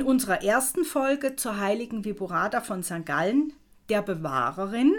In 0.00 0.06
unserer 0.06 0.42
ersten 0.42 0.86
Folge 0.86 1.36
zur 1.36 1.58
heiligen 1.58 2.06
Viburada 2.06 2.62
von 2.62 2.82
St. 2.82 3.04
Gallen, 3.04 3.52
der 3.90 4.00
Bewahrerin, 4.00 4.96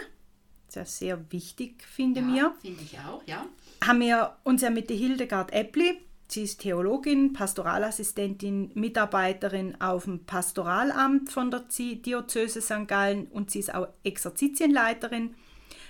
sehr, 0.67 0.85
sehr 0.85 1.31
wichtig, 1.31 1.83
finde 1.83 2.19
ja, 2.19 2.25
mir. 2.27 2.55
Finde 2.61 2.83
ich 2.83 2.99
auch, 2.99 3.23
ja. 3.25 3.47
Haben 3.83 4.01
wir 4.01 4.35
uns 4.43 4.61
ja 4.61 4.69
mit 4.69 4.91
der 4.91 4.97
Hildegard 4.97 5.53
Eppli, 5.53 5.97
sie 6.27 6.43
ist 6.43 6.61
Theologin, 6.61 7.33
Pastoralassistentin, 7.33 8.73
Mitarbeiterin 8.75 9.81
auf 9.81 10.03
dem 10.03 10.23
Pastoralamt 10.25 11.31
von 11.31 11.49
der 11.49 11.61
Diözese 11.61 12.61
St. 12.61 12.87
Gallen 12.87 13.25
und 13.25 13.49
sie 13.49 13.57
ist 13.57 13.73
auch 13.73 13.87
Exerzitienleiterin, 14.03 15.33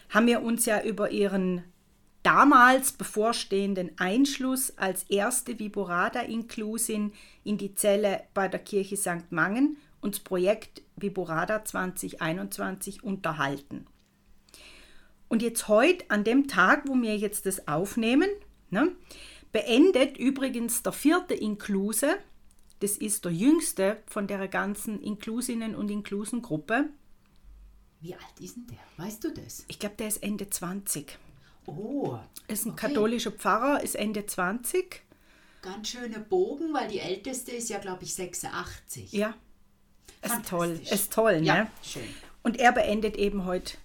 haben 0.10 0.28
wir 0.28 0.42
uns 0.42 0.66
ja 0.66 0.82
über 0.82 1.12
ihren 1.12 1.66
damals 2.24 2.94
bevorstehenden 2.94 3.92
Einschluss 3.98 4.78
als 4.78 5.04
erste 5.04 5.60
Viburada-Inklusin 5.60 7.14
in 7.44 7.58
die 7.58 7.76
Zelle 7.76 8.24
bei 8.34 8.48
der 8.48 8.60
Kirche 8.60 8.98
St. 8.98 9.32
Mangen 9.32 9.78
und 10.02 10.16
das 10.16 10.24
Projekt 10.24 10.82
Viburada 10.96 11.64
2021 11.64 13.04
unterhalten. 13.04 13.86
Und 15.30 15.42
jetzt 15.42 15.68
heute, 15.68 16.06
an 16.10 16.24
dem 16.24 16.48
Tag, 16.48 16.88
wo 16.88 16.94
wir 17.02 17.18
jetzt 17.18 17.46
das 17.46 17.68
aufnehmen, 17.68 18.30
ne, 18.70 18.92
beendet 19.52 20.18
übrigens 20.18 20.84
der 20.84 20.92
vierte 20.92 21.34
Inkluse, 21.34 22.18
das 22.82 22.98
ist 22.98 23.26
der 23.26 23.32
jüngste 23.32 23.98
von 24.08 24.28
der 24.28 24.48
ganzen 24.48 25.02
Inklusinnen 25.02 25.76
und 25.76 25.90
Inklusengruppe. 25.90 26.90
Wie 28.02 28.16
alt 28.16 28.40
ist 28.40 28.56
denn 28.56 28.68
der? 28.68 29.06
Weißt 29.06 29.24
du 29.24 29.32
das? 29.32 29.66
Ich 29.68 29.78
glaube, 29.80 29.96
der 29.98 30.08
ist 30.08 30.24
Ende 30.24 30.50
20. 30.50 31.18
Oh. 31.66 32.18
Ist 32.48 32.66
ein 32.66 32.72
okay. 32.72 32.88
katholischer 32.88 33.32
Pfarrer, 33.32 33.82
ist 33.82 33.96
Ende 33.96 34.26
20. 34.26 35.02
Ganz 35.62 35.90
schöne 35.90 36.20
Bogen, 36.20 36.74
weil 36.74 36.88
die 36.88 37.00
älteste 37.00 37.52
ist 37.52 37.70
ja, 37.70 37.78
glaube 37.78 38.04
ich, 38.04 38.14
86. 38.16 39.12
Ja. 39.14 39.36
Ist 40.24 40.46
toll. 40.48 40.80
Ist 40.90 41.14
toll, 41.14 41.42
ne? 41.42 41.48
Ja, 41.48 41.72
schön. 41.84 42.04
Und 42.44 42.60
er 42.60 42.72
beendet 42.72 43.16
eben 43.18 43.46
heute 43.46 43.78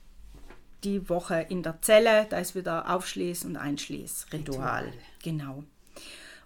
die 0.84 1.08
Woche 1.08 1.46
in 1.48 1.62
der 1.62 1.82
Zelle. 1.82 2.26
Da 2.28 2.38
ist 2.38 2.54
wieder 2.54 2.88
Aufschließ- 2.88 3.44
und 3.44 3.56
Einschließritual. 3.56 4.84
Ritual. 4.84 4.92
Genau. 5.22 5.64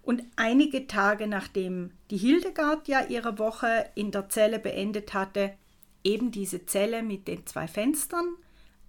Und 0.02 0.24
einige 0.36 0.86
Tage 0.86 1.26
nachdem 1.26 1.92
die 2.10 2.16
Hildegard 2.16 2.88
ja 2.88 3.04
ihre 3.06 3.38
Woche 3.38 3.90
in 3.94 4.10
der 4.10 4.28
Zelle 4.28 4.58
beendet 4.58 5.14
hatte, 5.14 5.54
eben 6.02 6.30
diese 6.30 6.66
Zelle 6.66 7.02
mit 7.02 7.28
den 7.28 7.46
zwei 7.46 7.68
Fenstern, 7.68 8.36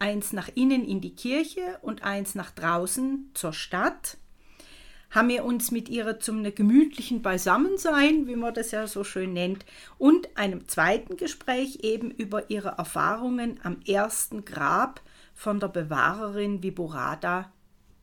eins 0.02 0.34
nach 0.34 0.50
innen 0.56 0.84
in 0.84 1.00
die 1.00 1.16
Kirche 1.16 1.78
und 1.82 2.04
eins 2.04 2.36
nach 2.36 2.52
draußen 2.52 3.30
zur 3.34 3.54
Stadt, 3.54 4.18
haben 5.12 5.30
wir 5.30 5.46
uns 5.46 5.72
mit 5.72 5.90
ihr 5.90 6.20
zum 6.20 6.44
gemütlichen 6.44 7.22
Beisammensein, 7.22 8.28
wie 8.28 8.36
man 8.36 8.54
das 8.54 8.72
ja 8.72 8.88
so 8.88 9.04
schön 9.04 9.34
nennt, 9.34 9.66
und 9.98 10.36
einem 10.38 10.68
zweiten 10.68 11.18
Gespräch 11.18 11.80
eben 11.84 12.12
über 12.12 12.50
ihre 12.50 12.70
Erfahrungen 12.70 13.60
am 13.64 13.82
ersten 13.86 14.46
Grab 14.46 15.02
von 15.34 15.60
der 15.60 15.68
Bewahrerin 15.68 16.64
Viburada 16.64 17.52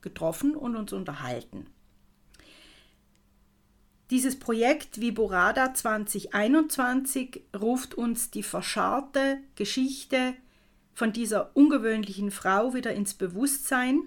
getroffen 0.02 0.54
und 0.54 0.76
uns 0.76 0.92
unterhalten. 0.92 1.66
Dieses 4.10 4.38
Projekt 4.38 5.00
Viburada 5.00 5.74
2021 5.74 7.42
ruft 7.58 7.94
uns 7.94 8.30
die 8.30 8.42
verscharrte 8.42 9.38
Geschichte 9.54 10.34
von 10.98 11.12
dieser 11.12 11.54
ungewöhnlichen 11.54 12.32
Frau 12.32 12.74
wieder 12.74 12.92
ins 12.92 13.14
Bewusstsein 13.14 14.00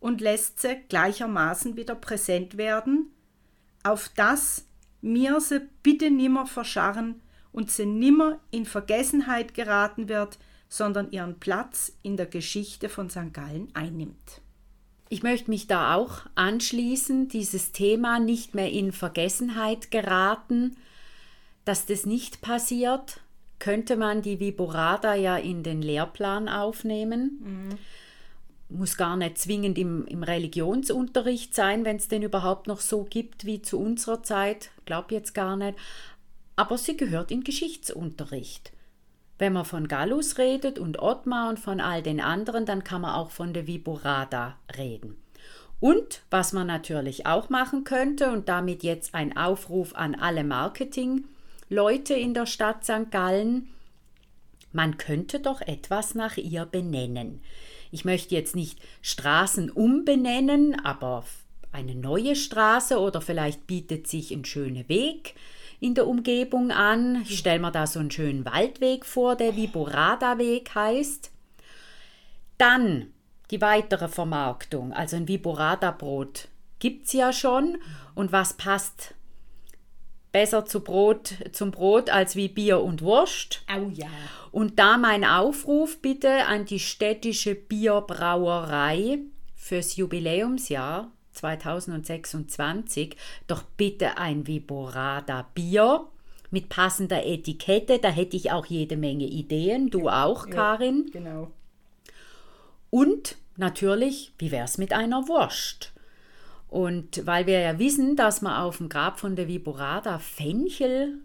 und 0.00 0.20
lässt 0.20 0.58
sie 0.58 0.74
gleichermaßen 0.88 1.76
wieder 1.76 1.94
präsent 1.94 2.56
werden, 2.56 3.12
auf 3.84 4.10
das 4.16 4.66
mir 5.02 5.40
sie 5.40 5.60
bitte 5.84 6.10
nimmer 6.10 6.46
verscharren 6.46 7.22
und 7.52 7.70
sie 7.70 7.86
nimmer 7.86 8.40
in 8.50 8.66
Vergessenheit 8.66 9.54
geraten 9.54 10.08
wird, 10.08 10.40
sondern 10.68 11.12
ihren 11.12 11.38
Platz 11.38 11.92
in 12.02 12.16
der 12.16 12.26
Geschichte 12.26 12.88
von 12.88 13.08
St. 13.08 13.32
Gallen 13.32 13.68
einnimmt. 13.74 14.40
Ich 15.10 15.22
möchte 15.22 15.48
mich 15.48 15.68
da 15.68 15.94
auch 15.94 16.26
anschließen, 16.34 17.28
dieses 17.28 17.70
Thema 17.70 18.18
nicht 18.18 18.56
mehr 18.56 18.72
in 18.72 18.90
Vergessenheit 18.90 19.92
geraten, 19.92 20.76
dass 21.64 21.86
das 21.86 22.04
nicht 22.04 22.40
passiert, 22.40 23.21
könnte 23.62 23.96
man 23.96 24.22
die 24.22 24.40
Viburada 24.40 25.14
ja 25.14 25.36
in 25.36 25.62
den 25.62 25.82
Lehrplan 25.82 26.48
aufnehmen. 26.48 27.78
Muss 28.68 28.96
gar 28.96 29.16
nicht 29.16 29.38
zwingend 29.38 29.78
im, 29.78 30.04
im 30.06 30.24
Religionsunterricht 30.24 31.54
sein, 31.54 31.84
wenn 31.84 31.94
es 31.94 32.08
den 32.08 32.24
überhaupt 32.24 32.66
noch 32.66 32.80
so 32.80 33.04
gibt 33.04 33.44
wie 33.44 33.62
zu 33.62 33.78
unserer 33.78 34.24
Zeit. 34.24 34.70
Glaub 34.84 35.12
jetzt 35.12 35.32
gar 35.32 35.54
nicht. 35.56 35.78
Aber 36.56 36.76
sie 36.76 36.96
gehört 36.96 37.30
in 37.30 37.44
Geschichtsunterricht. 37.44 38.72
Wenn 39.38 39.52
man 39.52 39.64
von 39.64 39.86
Gallus 39.86 40.38
redet 40.38 40.80
und 40.80 41.00
Ottmar 41.00 41.48
und 41.48 41.60
von 41.60 41.80
all 41.80 42.02
den 42.02 42.20
anderen, 42.20 42.66
dann 42.66 42.82
kann 42.82 43.02
man 43.02 43.14
auch 43.14 43.30
von 43.30 43.54
der 43.54 43.68
Viburada 43.68 44.56
reden. 44.76 45.22
Und 45.78 46.22
was 46.30 46.52
man 46.52 46.66
natürlich 46.66 47.26
auch 47.26 47.48
machen 47.48 47.84
könnte, 47.84 48.32
und 48.32 48.48
damit 48.48 48.82
jetzt 48.82 49.14
ein 49.14 49.36
Aufruf 49.36 49.94
an 49.94 50.16
alle 50.16 50.42
Marketing-Leute 51.72 52.14
in 52.14 52.34
der 52.34 52.46
Stadt 52.46 52.84
St. 52.84 53.10
Gallen, 53.10 53.68
man 54.72 54.98
könnte 54.98 55.40
doch 55.40 55.62
etwas 55.62 56.14
nach 56.14 56.36
ihr 56.36 56.66
benennen. 56.66 57.40
Ich 57.90 58.04
möchte 58.04 58.34
jetzt 58.34 58.54
nicht 58.54 58.78
Straßen 59.00 59.70
umbenennen, 59.70 60.78
aber 60.84 61.24
eine 61.72 61.94
neue 61.94 62.36
Straße 62.36 62.98
oder 62.98 63.20
vielleicht 63.20 63.66
bietet 63.66 64.06
sich 64.06 64.32
ein 64.32 64.44
schöner 64.44 64.88
Weg 64.88 65.34
in 65.80 65.94
der 65.94 66.06
Umgebung 66.06 66.70
an. 66.70 67.22
Ich 67.22 67.38
stelle 67.38 67.60
mir 67.60 67.72
da 67.72 67.86
so 67.86 68.00
einen 68.00 68.10
schönen 68.10 68.44
Waldweg 68.44 69.04
vor, 69.04 69.36
der 69.36 69.56
Viborada-Weg 69.56 70.74
heißt. 70.74 71.30
Dann 72.58 73.12
die 73.50 73.60
weitere 73.60 74.08
Vermarktung, 74.08 74.92
also 74.92 75.16
ein 75.16 75.28
Viborada-Brot 75.28 76.48
gibt 76.78 77.06
es 77.06 77.12
ja 77.14 77.32
schon. 77.32 77.78
Und 78.14 78.32
was 78.32 78.54
passt 78.54 79.14
besser 80.32 80.64
zu 80.64 80.80
Brot, 80.80 81.34
zum 81.52 81.70
Brot 81.70 82.10
als 82.10 82.34
wie 82.34 82.48
Bier 82.48 82.80
und 82.80 83.02
Wurst? 83.02 83.62
Oh 83.70 83.90
ja. 83.92 84.08
Und 84.50 84.78
da 84.78 84.98
mein 84.98 85.24
Aufruf 85.24 86.00
bitte 86.00 86.46
an 86.46 86.64
die 86.64 86.80
städtische 86.80 87.54
Bierbrauerei 87.54 89.18
fürs 89.54 89.96
Jubiläumsjahr 89.96 91.10
2026 91.32 93.16
doch 93.46 93.62
bitte 93.76 94.18
ein 94.18 94.46
Viborada 94.46 95.46
Bier 95.54 96.06
mit 96.50 96.68
passender 96.68 97.24
Etikette. 97.24 97.98
Da 97.98 98.10
hätte 98.10 98.36
ich 98.36 98.50
auch 98.52 98.66
jede 98.66 98.96
Menge 98.96 99.24
Ideen. 99.24 99.90
Du 99.90 100.08
auch, 100.08 100.48
Karin. 100.50 101.10
Genau. 101.12 101.50
Und 102.90 103.36
natürlich, 103.56 104.32
wie 104.38 104.50
wäre 104.50 104.66
es 104.66 104.76
mit 104.76 104.92
einer 104.92 105.26
Wurst? 105.28 105.91
Und 106.72 107.26
weil 107.26 107.46
wir 107.46 107.60
ja 107.60 107.78
wissen, 107.78 108.16
dass 108.16 108.40
man 108.40 108.56
auf 108.56 108.78
dem 108.78 108.88
Grab 108.88 109.20
von 109.20 109.36
der 109.36 109.46
Viborada 109.46 110.18
Fenchel 110.18 111.18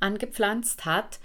angepflanzt 0.00 0.86
hat, 0.86 1.20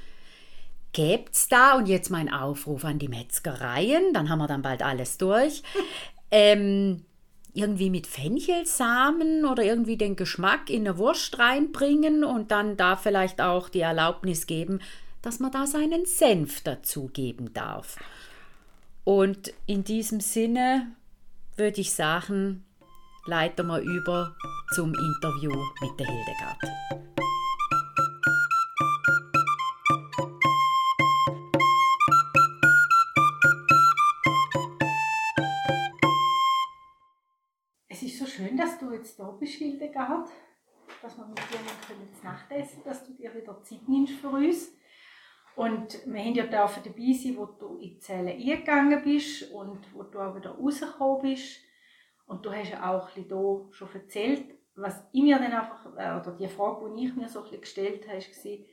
gäb's 0.91 1.47
da, 1.47 1.77
und 1.77 1.87
jetzt 1.87 2.09
mein 2.09 2.29
Aufruf 2.29 2.83
an 2.83 2.99
die 2.99 3.07
Metzgereien, 3.07 4.11
dann 4.11 4.27
haben 4.27 4.39
wir 4.39 4.47
dann 4.47 4.61
bald 4.61 4.83
alles 4.83 5.17
durch, 5.17 5.63
ähm, 6.31 7.05
irgendwie 7.53 7.89
mit 7.89 8.07
Fenchelsamen 8.07 9.45
oder 9.45 9.63
irgendwie 9.63 9.95
den 9.95 10.17
Geschmack 10.17 10.69
in 10.69 10.85
eine 10.85 10.97
Wurst 10.97 11.39
reinbringen 11.39 12.25
und 12.25 12.51
dann 12.51 12.75
da 12.75 12.97
vielleicht 12.97 13.39
auch 13.39 13.69
die 13.69 13.79
Erlaubnis 13.79 14.47
geben, 14.47 14.81
dass 15.21 15.39
man 15.39 15.53
da 15.53 15.65
seinen 15.65 16.05
Senf 16.05 16.59
dazugeben 16.59 17.53
darf. 17.53 17.95
Und 19.05 19.53
in 19.65 19.85
diesem 19.85 20.19
Sinne 20.19 20.87
würde 21.55 21.79
ich 21.79 21.93
sagen, 21.93 22.65
leiten 23.27 23.67
wir 23.67 23.79
über 23.79 24.35
zum 24.75 24.93
Interview 24.93 25.51
mit 25.81 25.99
der 25.99 26.05
Hildegard. 26.05 26.57
Es 37.87 38.03
ist 38.03 38.19
so 38.19 38.25
schön, 38.25 38.55
dass 38.55 38.77
du 38.77 38.91
jetzt 38.91 39.19
da 39.19 39.31
bist, 39.31 39.55
Hildegard. 39.55 40.29
dass 41.01 41.17
wir 41.17 41.25
mit 41.25 41.37
dir 41.37 41.59
noch 41.65 42.19
zu 42.19 42.25
Nacht 42.25 42.51
essen 42.51 42.81
dass 42.83 43.05
du 43.05 43.13
dir 43.13 43.33
wieder 43.33 43.61
Zeit 43.63 43.87
nimmst 43.87 44.13
für 44.15 44.29
uns. 44.29 44.71
Und 45.55 46.05
wir 46.05 46.19
haben 46.19 46.35
ja 46.35 46.45
dabei 46.47 47.13
sein, 47.13 47.37
wo 47.37 47.45
du 47.45 47.77
in 47.77 47.91
die 47.91 47.99
Zelle 47.99 48.31
eingegangen 48.31 49.01
bist 49.03 49.51
und 49.51 49.79
wo 49.93 50.03
du 50.03 50.19
auch 50.19 50.35
wieder 50.35 50.51
rausgekommen 50.51 51.21
bist. 51.21 51.64
Und 52.25 52.45
du 52.45 52.51
hast 52.51 52.71
ja 52.71 52.91
auch 52.91 53.15
ein 53.15 53.23
hier 53.23 53.67
schon 53.71 53.93
erzählt, 53.93 54.55
was 54.75 55.07
ich 55.11 55.23
mir 55.23 55.37
dann 55.37 55.51
einfach, 55.51 55.85
äh, 55.97 56.19
oder 56.19 56.35
die 56.37 56.47
Frage, 56.47 56.93
die 56.93 57.05
ich 57.05 57.15
mir 57.15 57.29
so 57.29 57.39
ein 57.39 57.43
bisschen 57.45 57.61
gestellt 57.61 58.07
habe, 58.07 58.17
war, 58.17 58.65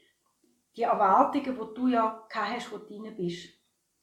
die 0.74 0.82
Erwartungen, 0.82 1.54
die 1.54 1.74
du 1.74 1.88
ja 1.88 2.26
hast, 2.32 2.72
wo 2.72 2.78
du 2.78 2.94
rein 2.94 3.14
bist, 3.16 3.48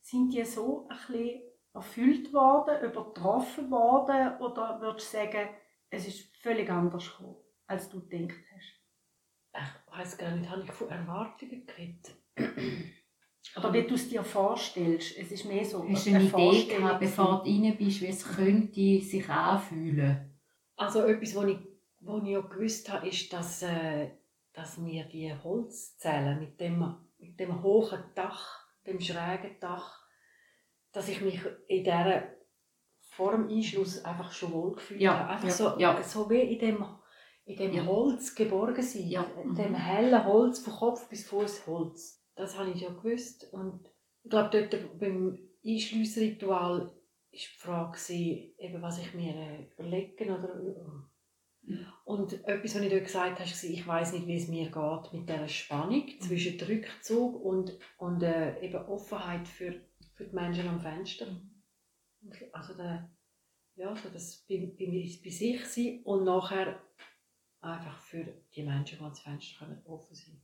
sind 0.01 0.31
die 0.34 0.46
so 0.46 0.88
ein 0.90 0.98
bisschen 0.98 1.42
erfüllt 1.74 2.34
worden, 2.34 2.84
übertroffen 2.84 3.69
worden, 3.69 4.40
oder 4.40 4.80
würdest 4.81 5.13
du 5.13 5.18
sagen, 5.18 5.50
es 5.90 6.07
ist 6.07 6.36
völlig 6.38 6.69
anders 6.69 7.10
gekommen, 7.10 7.38
als 7.68 7.90
du 7.90 8.07
gedacht 8.07 8.40
hast? 8.54 8.80
Ich 9.52 9.98
weiß 9.98 10.18
gar 10.18 10.31
nicht, 10.31 10.50
habe 10.50 10.63
ich 10.63 10.72
von 10.72 10.90
Erwartungen 10.90 11.66
geredet? 11.66 12.16
Oder 13.56 13.74
wie 13.74 13.84
du 13.84 13.96
es 13.96 14.10
dir 14.10 14.24
vorstellst. 14.24 15.18
Es 15.18 15.31
ist 15.31 15.46
mehr 15.46 15.66
so 15.66 15.88
Hast 15.88 16.06
du 16.06 16.10
eine, 16.12 16.19
eine 16.19 16.51
Idee 16.51 16.75
gehabt, 16.75 17.00
bevor 17.00 17.44
du 17.44 17.50
rein 17.50 17.75
bist, 17.78 18.01
wie 18.01 18.07
es 18.07 18.28
könnte 18.28 19.01
sich 19.01 19.28
anfühlen? 19.28 20.40
Also 20.75 21.04
etwas, 21.04 21.36
was 21.36 21.46
ich, 21.46 21.57
was 22.00 22.24
ich 22.24 22.38
auch 22.38 22.50
gewusst 22.50 22.92
habe, 22.92 23.07
ist, 23.07 23.34
dass, 23.34 23.63
äh, 23.63 24.12
dass 24.54 24.78
mir 24.78 25.06
die 25.06 25.34
Holzzellen 25.34 26.40
mit 26.40 26.60
dem, 26.60 26.96
mit 27.18 27.40
dem 27.40 27.62
hohen 27.63 28.04
Dach, 28.16 28.68
dem 28.86 29.00
schrägen 29.00 29.60
Dach, 29.60 30.00
dass 30.92 31.10
ich 31.10 31.22
mich 31.22 31.42
in 31.68 31.84
dieser 31.84 32.24
vor 33.10 33.31
dem 33.31 33.50
Einschluss 33.50 34.04
einfach 34.06 34.31
schon 34.31 34.54
wohl 34.54 34.75
gefühlt 34.75 35.02
ja, 35.02 35.19
habe. 35.19 35.30
Einfach 35.31 35.48
ja, 35.48 35.54
so, 35.54 35.80
ja. 35.80 36.04
so 36.04 36.30
wie 36.30 36.40
in 36.40 36.60
dem, 36.60 36.86
in 37.45 37.57
dem 37.57 37.74
ja. 37.74 37.86
Holz 37.86 38.34
geborgen 38.36 38.81
sein. 38.81 39.07
Ja. 39.07 39.25
In 39.44 39.56
dem 39.56 39.75
hellen 39.75 40.24
Holz, 40.24 40.60
von 40.60 40.74
Kopf 40.74 41.10
bis 41.10 41.28
Fuß 41.28 41.68
Holz. 41.68 42.19
Das 42.40 42.58
habe 42.58 42.72
ich 42.72 42.80
ja 42.80 42.90
gewusst. 42.90 43.52
Und 43.52 43.86
ich 44.24 44.30
glaube, 44.30 44.50
dort 44.50 44.98
beim 44.98 45.38
Einschliessritual 45.66 46.80
war 46.80 46.94
die 47.34 47.46
Frage, 47.58 48.00
eben, 48.58 48.82
was 48.82 48.98
ich 48.98 49.14
mir 49.14 49.36
äh, 49.36 49.64
überlegen 49.74 50.32
oder 50.32 50.56
mhm. 50.56 51.86
und 52.06 52.34
etwas, 52.48 52.76
was 52.76 52.82
ich 52.82 52.92
dort 52.92 53.04
gesagt 53.04 53.40
habe, 53.40 53.50
war, 53.50 53.70
ich 53.70 53.88
weiß 53.88 54.14
nicht, 54.14 54.28
wie 54.28 54.38
es 54.38 54.48
mir 54.48 54.72
geht 54.72 55.14
mit 55.14 55.28
dieser 55.28 55.50
Spannung 55.50 56.06
mhm. 56.06 56.22
zwischen 56.22 56.58
Rückzug 56.62 57.44
und, 57.44 57.78
und 57.98 58.24
äh, 58.24 58.58
eben 58.62 58.86
Offenheit 58.86 59.46
für, 59.46 59.82
für 60.14 60.24
die 60.24 60.36
Menschen 60.36 60.70
am 60.70 60.80
Fenster. 60.80 61.26
Mhm. 62.22 62.32
Also 62.54 62.74
der, 62.76 63.12
ja, 63.76 63.94
so 63.98 64.08
das 64.08 64.46
bei, 64.48 64.74
bei, 64.80 64.86
bei 64.86 65.30
sich 65.30 65.66
sein 65.66 66.04
und 66.06 66.24
nachher 66.24 66.82
einfach 67.60 68.00
für 68.00 68.24
die 68.56 68.64
Menschen, 68.64 68.98
die 68.98 69.04
ans 69.04 69.20
Fenster 69.20 69.84
offen 69.86 70.16
sein 70.16 70.42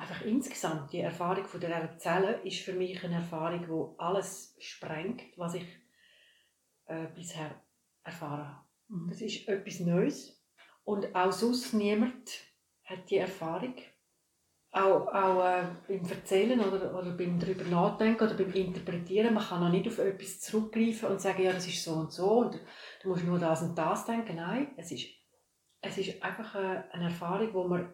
einfach 0.00 0.22
insgesamt 0.22 0.92
die 0.92 1.00
Erfahrung 1.00 1.44
von 1.44 1.60
der 1.60 1.98
Zelle 1.98 2.40
ist 2.42 2.60
für 2.60 2.72
mich 2.72 3.04
eine 3.04 3.16
Erfahrung, 3.16 3.66
die 3.66 4.00
alles 4.00 4.56
sprengt, 4.58 5.22
was 5.36 5.54
ich 5.54 5.66
äh, 6.86 7.06
bisher 7.14 7.62
erfahren 8.02 8.48
habe. 8.48 8.64
Mhm. 8.88 9.10
Das 9.10 9.20
ist 9.20 9.46
etwas 9.46 9.80
Neues 9.80 10.42
und 10.84 11.14
auch 11.14 11.32
sonst 11.32 11.74
niemand 11.74 12.30
hat 12.84 13.10
die 13.10 13.18
Erfahrung. 13.18 13.74
Auch, 14.72 15.08
auch 15.08 15.44
äh, 15.44 15.64
beim 15.88 16.08
Erzählen 16.08 16.60
oder, 16.60 16.96
oder 16.96 17.10
beim 17.10 17.40
darüber 17.40 17.64
nachdenken 17.64 18.22
oder 18.22 18.34
beim 18.34 18.52
Interpretieren, 18.52 19.34
man 19.34 19.42
kann 19.42 19.64
auch 19.64 19.70
nicht 19.70 19.88
auf 19.88 19.98
etwas 19.98 20.40
zurückgreifen 20.40 21.08
und 21.08 21.20
sagen, 21.20 21.42
ja, 21.42 21.52
das 21.52 21.66
ist 21.66 21.82
so 21.82 21.94
und 21.94 22.12
so 22.12 22.38
und 22.38 22.60
du 23.02 23.08
musst 23.08 23.24
nur 23.24 23.40
das 23.40 23.62
und 23.62 23.76
das 23.76 24.06
denken. 24.06 24.36
Nein, 24.36 24.68
es 24.76 24.92
ist, 24.92 25.08
es 25.80 25.98
ist 25.98 26.22
einfach 26.22 26.54
eine, 26.54 26.88
eine 26.92 27.04
Erfahrung, 27.06 27.52
wo 27.52 27.66
man 27.66 27.92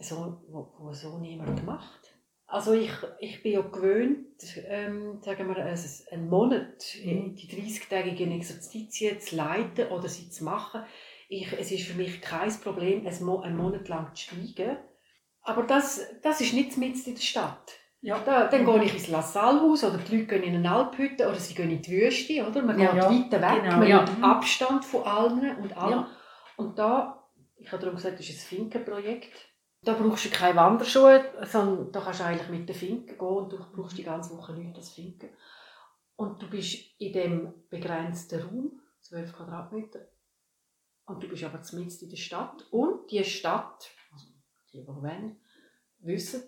so, 0.00 0.42
wo, 0.48 0.72
wo 0.78 0.92
so 0.92 1.18
niemand 1.18 1.64
macht. 1.64 2.20
Also 2.46 2.72
ich, 2.72 2.90
ich 3.20 3.42
bin 3.44 3.52
ja 3.52 3.60
gewöhnt, 3.60 4.26
ähm, 4.66 5.20
sagen 5.22 5.48
wir, 5.48 5.64
also 5.64 6.04
einen 6.10 6.28
Monat 6.28 6.84
mhm. 7.04 7.36
die 7.36 7.48
30-tägigen 7.48 8.32
Exerzitien 8.32 9.20
zu 9.20 9.36
leiten 9.36 9.88
oder 9.88 10.08
sie 10.08 10.30
zu 10.30 10.42
machen. 10.42 10.82
Ich, 11.28 11.52
es 11.52 11.70
ist 11.70 11.86
für 11.86 11.96
mich 11.96 12.20
kein 12.20 12.50
Problem, 12.60 13.06
einen 13.06 13.56
Monat 13.56 13.88
lang 13.88 14.12
zu 14.16 14.24
schweigen. 14.24 14.78
Aber 15.42 15.62
das, 15.62 16.04
das 16.22 16.40
ist 16.40 16.52
nicht 16.52 16.76
mit 16.76 17.06
in 17.06 17.14
der 17.14 17.22
Stadt. 17.22 17.72
Ja. 18.02 18.18
Da, 18.18 18.48
dann 18.48 18.64
gehe 18.64 18.82
ich 18.82 18.94
ins 18.94 19.08
La 19.08 19.22
Salle-Haus 19.22 19.84
oder 19.84 19.98
die 19.98 20.16
Leute 20.16 20.26
gehen 20.26 20.42
in 20.42 20.56
eine 20.56 20.72
Alphütte 20.72 21.28
oder 21.28 21.38
sie 21.38 21.54
gehen 21.54 21.70
in 21.70 21.82
die 21.82 21.92
Wüste. 21.92 22.44
Oder? 22.44 22.62
Man 22.62 22.78
ja, 22.80 22.92
geht 22.92 23.02
ja. 23.02 23.10
weiter 23.10 23.54
weg, 23.54 23.62
genau, 23.62 23.76
man 23.76 23.88
ja. 23.88 24.00
hat 24.00 24.22
Abstand 24.22 24.84
von 24.84 25.04
allen 25.04 25.56
und 25.58 25.76
allem. 25.76 26.00
Ja. 26.00 26.10
Und 26.56 26.78
da, 26.78 27.30
ich 27.58 27.70
habe 27.70 27.80
darum 27.80 27.96
gesagt, 27.96 28.18
das 28.18 28.28
ist 28.28 28.40
ein 28.40 28.56
Finkenprojekt 28.56 29.49
da 29.82 29.94
brauchst 29.94 30.26
du 30.26 30.30
keine 30.30 30.56
Wanderschuhe, 30.56 31.32
sondern 31.42 31.90
da 31.92 32.00
kannst 32.00 32.20
du 32.20 32.24
eigentlich 32.24 32.48
mit 32.48 32.68
den 32.68 32.76
Finken 32.76 33.18
gehen 33.18 33.28
und 33.28 33.52
du 33.52 33.58
brauchst 33.72 33.96
die 33.96 34.04
ganze 34.04 34.36
Woche 34.36 34.52
nicht 34.52 34.76
das 34.76 34.90
Finken. 34.90 35.30
Und 36.16 36.42
du 36.42 36.50
bist 36.50 37.00
in 37.00 37.12
dem 37.12 37.68
begrenzten 37.70 38.42
Raum, 38.42 38.80
12 39.00 39.32
Quadratmeter, 39.32 40.00
und 41.06 41.22
du 41.22 41.28
bist 41.28 41.42
aber 41.42 41.60
mitten 41.72 42.04
in 42.04 42.10
der 42.10 42.16
Stadt. 42.16 42.66
Und 42.70 43.10
die 43.10 43.24
Stadt, 43.24 43.90
also 44.12 44.26
die, 44.72 44.84
die 44.84 46.06
wissen, 46.06 46.44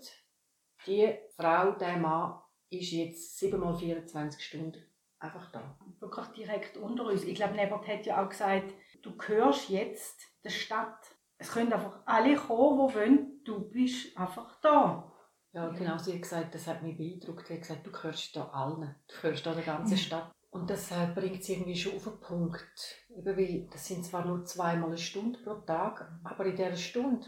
die 0.86 1.18
Frau, 1.36 1.72
der 1.72 1.96
Mann 1.96 2.38
ist 2.70 2.92
jetzt 2.92 3.38
7 3.38 3.58
mal 3.58 3.74
24 3.74 4.44
Stunden 4.44 4.84
einfach 5.18 5.50
da. 5.52 5.78
Wirklich 6.00 6.26
direkt 6.28 6.76
unter 6.76 7.06
uns. 7.06 7.24
Ich 7.24 7.34
glaube, 7.34 7.54
Nebert 7.54 7.86
hat 7.88 8.06
ja 8.06 8.22
auch 8.22 8.28
gesagt, 8.28 8.72
du 9.02 9.16
gehörst 9.16 9.68
jetzt 9.68 10.20
der 10.44 10.50
Stadt 10.50 10.98
es 11.42 11.50
können 11.50 11.72
einfach 11.72 12.00
alle 12.06 12.36
kommen, 12.36 12.88
die 12.88 12.94
wollen. 12.94 13.42
Du 13.44 13.68
bist 13.68 14.16
einfach 14.16 14.60
da. 14.60 15.12
Ja, 15.52 15.68
genau. 15.68 15.98
Sie 15.98 16.14
hat 16.14 16.22
gesagt, 16.22 16.54
das 16.54 16.66
hat 16.66 16.82
mich 16.82 16.96
beeindruckt. 16.96 17.46
Sie 17.46 17.54
hat 17.54 17.62
gesagt, 17.62 17.86
du 17.86 17.90
gehörst 17.90 18.36
da 18.36 18.44
allen. 18.48 18.94
Du 19.08 19.20
gehörst 19.20 19.44
da 19.44 19.52
der 19.52 19.64
ganzen 19.64 19.98
Stadt. 19.98 20.32
Und 20.50 20.70
das 20.70 20.90
äh, 20.92 21.08
bringt 21.14 21.42
sie 21.42 21.54
irgendwie 21.54 21.76
schon 21.76 21.96
auf 21.96 22.04
den 22.04 22.20
Punkt. 22.20 22.96
Eben 23.08 23.36
weil, 23.36 23.68
das 23.72 23.86
sind 23.86 24.04
zwar 24.04 24.24
nur 24.24 24.44
zweimal 24.44 24.88
eine 24.88 24.98
Stunde 24.98 25.38
pro 25.42 25.54
Tag, 25.54 26.10
aber 26.24 26.44
in 26.46 26.56
dieser 26.56 26.76
Stunde 26.76 27.26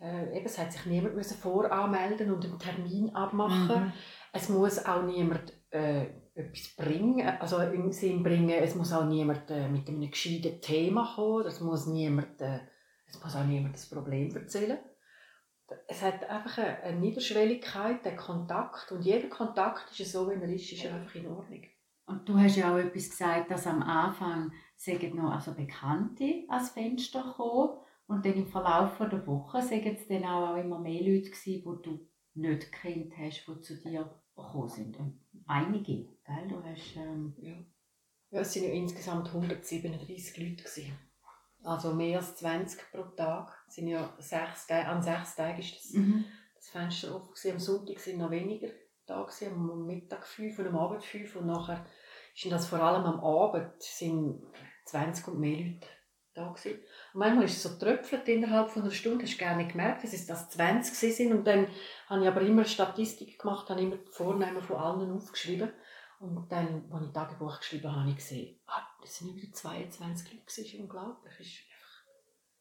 äh, 0.00 0.36
eben, 0.36 0.46
es 0.46 0.58
hat 0.58 0.72
sich 0.72 0.86
niemand 0.86 1.14
müssen 1.14 1.36
voranmelden 1.36 2.32
und 2.32 2.44
einen 2.44 2.58
Termin 2.58 3.14
abmachen. 3.14 3.86
Mhm. 3.86 3.92
Es 4.32 4.48
muss 4.48 4.84
auch 4.84 5.02
niemand 5.02 5.52
äh, 5.70 6.06
etwas 6.34 6.74
bringen, 6.76 7.26
also 7.40 7.58
im 7.58 7.92
Sinn 7.92 8.22
bringen, 8.22 8.50
es 8.50 8.74
muss 8.74 8.92
auch 8.92 9.04
niemand 9.04 9.50
äh, 9.50 9.68
mit 9.68 9.88
einem 9.88 10.10
gescheiten 10.10 10.60
Thema 10.60 11.14
kommen, 11.14 11.46
es 11.46 11.60
muss 11.60 11.86
niemand 11.86 12.40
äh, 12.40 12.60
es 13.06 13.22
muss 13.22 13.36
auch 13.36 13.44
niemand 13.44 13.74
das 13.74 13.88
Problem 13.88 14.34
erzählen. 14.34 14.78
Es 15.88 16.02
hat 16.02 16.28
einfach 16.28 16.58
eine 16.58 16.98
Niederschwelligkeit, 17.00 18.06
einen 18.06 18.16
Kontakt. 18.16 18.92
Und 18.92 19.02
jeder 19.02 19.28
Kontakt 19.28 19.98
ist 19.98 20.12
so, 20.12 20.28
wie 20.28 20.34
er 20.34 20.48
ist, 20.48 20.72
ist 20.72 20.86
einfach 20.86 21.14
in 21.14 21.26
Ordnung. 21.26 21.62
Und 22.06 22.28
du 22.28 22.36
hast 22.36 22.56
ja 22.56 22.72
auch 22.72 22.78
etwas 22.78 23.10
gesagt, 23.10 23.50
dass 23.50 23.66
am 23.66 23.82
Anfang 23.82 24.52
sagen 24.76 25.16
noch 25.16 25.32
also 25.32 25.54
Bekannte 25.54 26.44
ans 26.48 26.70
Fenster 26.70 27.22
gekommen 27.22 27.78
und 28.06 28.26
dann 28.26 28.34
im 28.34 28.46
Verlauf 28.46 28.98
der 28.98 29.26
Woche 29.26 29.62
sind 29.62 29.86
es 29.86 30.06
dann 30.06 30.24
auch 30.24 30.56
immer 30.56 30.78
mehr 30.78 31.00
Leute 31.00 31.30
gewesen, 31.30 31.44
die 31.44 31.82
du 31.82 32.06
nicht 32.34 32.70
gekannt 32.70 33.14
hast, 33.16 33.46
die 33.46 33.60
zu 33.60 33.80
dir 33.80 34.20
gekommen 34.36 34.68
sind. 34.68 34.98
Einige, 35.46 36.08
gell? 36.24 36.48
Du 36.48 36.62
hast, 36.62 36.96
ähm 36.96 37.34
ja. 37.38 37.54
ja. 38.30 38.40
Es 38.40 38.54
waren 38.56 38.64
ja 38.64 38.70
insgesamt 38.74 39.28
137 39.28 40.36
Leute. 40.36 40.64
Gewesen. 40.64 40.92
Also 41.64 41.94
mehr 41.94 42.18
als 42.18 42.36
20 42.36 42.92
pro 42.92 43.02
Tag. 43.02 43.52
Sind 43.68 43.88
ja 43.88 44.12
sechs 44.18 44.66
Tage, 44.66 44.86
an 44.86 45.02
sechs 45.02 45.34
Tagen 45.34 45.58
ist 45.58 45.76
das, 45.76 45.92
mhm. 45.92 46.24
das 46.56 46.68
Fenster 46.68 47.16
offen. 47.16 47.30
Gewesen. 47.34 47.52
Am 47.52 47.58
Sonntag 47.58 47.98
sind 47.98 48.18
noch 48.18 48.30
weniger 48.30 48.68
da, 49.06 49.22
gewesen, 49.22 49.52
am 49.52 49.86
Mittag 49.86 50.26
fünf 50.26 50.58
und 50.58 50.68
am 50.68 50.76
Abend 50.76 51.02
fünf. 51.02 51.34
Und 51.36 51.46
nachher 51.46 51.84
ist 52.34 52.52
das 52.52 52.66
vor 52.66 52.80
allem 52.80 53.04
am 53.04 53.20
Abend 53.20 53.82
sind 53.82 54.42
20 54.86 55.28
und 55.28 55.40
mehr 55.40 55.56
Leute 55.58 55.86
da 56.34 56.48
gewesen. 56.48 56.80
Und 57.14 57.20
manchmal 57.20 57.44
ist 57.44 57.56
es 57.56 57.62
so 57.62 57.78
tröpfelt 57.78 58.28
innerhalb 58.28 58.70
von 58.70 58.82
einer 58.82 58.90
Stunde, 58.90 59.24
hast 59.24 59.34
du 59.34 59.44
gar 59.44 59.56
nicht 59.56 59.70
gemerkt, 59.70 60.04
dass 60.04 60.12
es 60.12 60.26
das 60.26 60.50
20 60.50 60.94
sind. 60.94 61.32
Und 61.32 61.46
dann 61.46 61.68
habe 62.08 62.22
ich 62.22 62.28
aber 62.28 62.42
immer 62.42 62.64
Statistik 62.64 63.38
gemacht, 63.38 63.70
habe 63.70 63.80
immer 63.80 63.96
die 63.96 64.12
Vornamen 64.12 64.62
von 64.62 64.76
allen 64.76 65.12
aufgeschrieben. 65.12 65.72
Und 66.20 66.50
dann, 66.50 66.90
als 66.90 67.06
ich 67.06 67.12
Tagebuch 67.12 67.58
geschrieben 67.58 67.90
habe, 67.90 68.00
habe 68.00 68.10
ich 68.10 68.16
gesehen, 68.16 68.58
ah, 68.66 68.82
das 69.04 69.18
sind 69.18 69.36
über 69.36 69.52
22 69.52 70.32
Leute, 70.32 70.44
das 70.46 70.58
ist 70.58 70.74
unglaublich. 70.74 71.34
Das 71.36 71.46
ist 71.46 71.60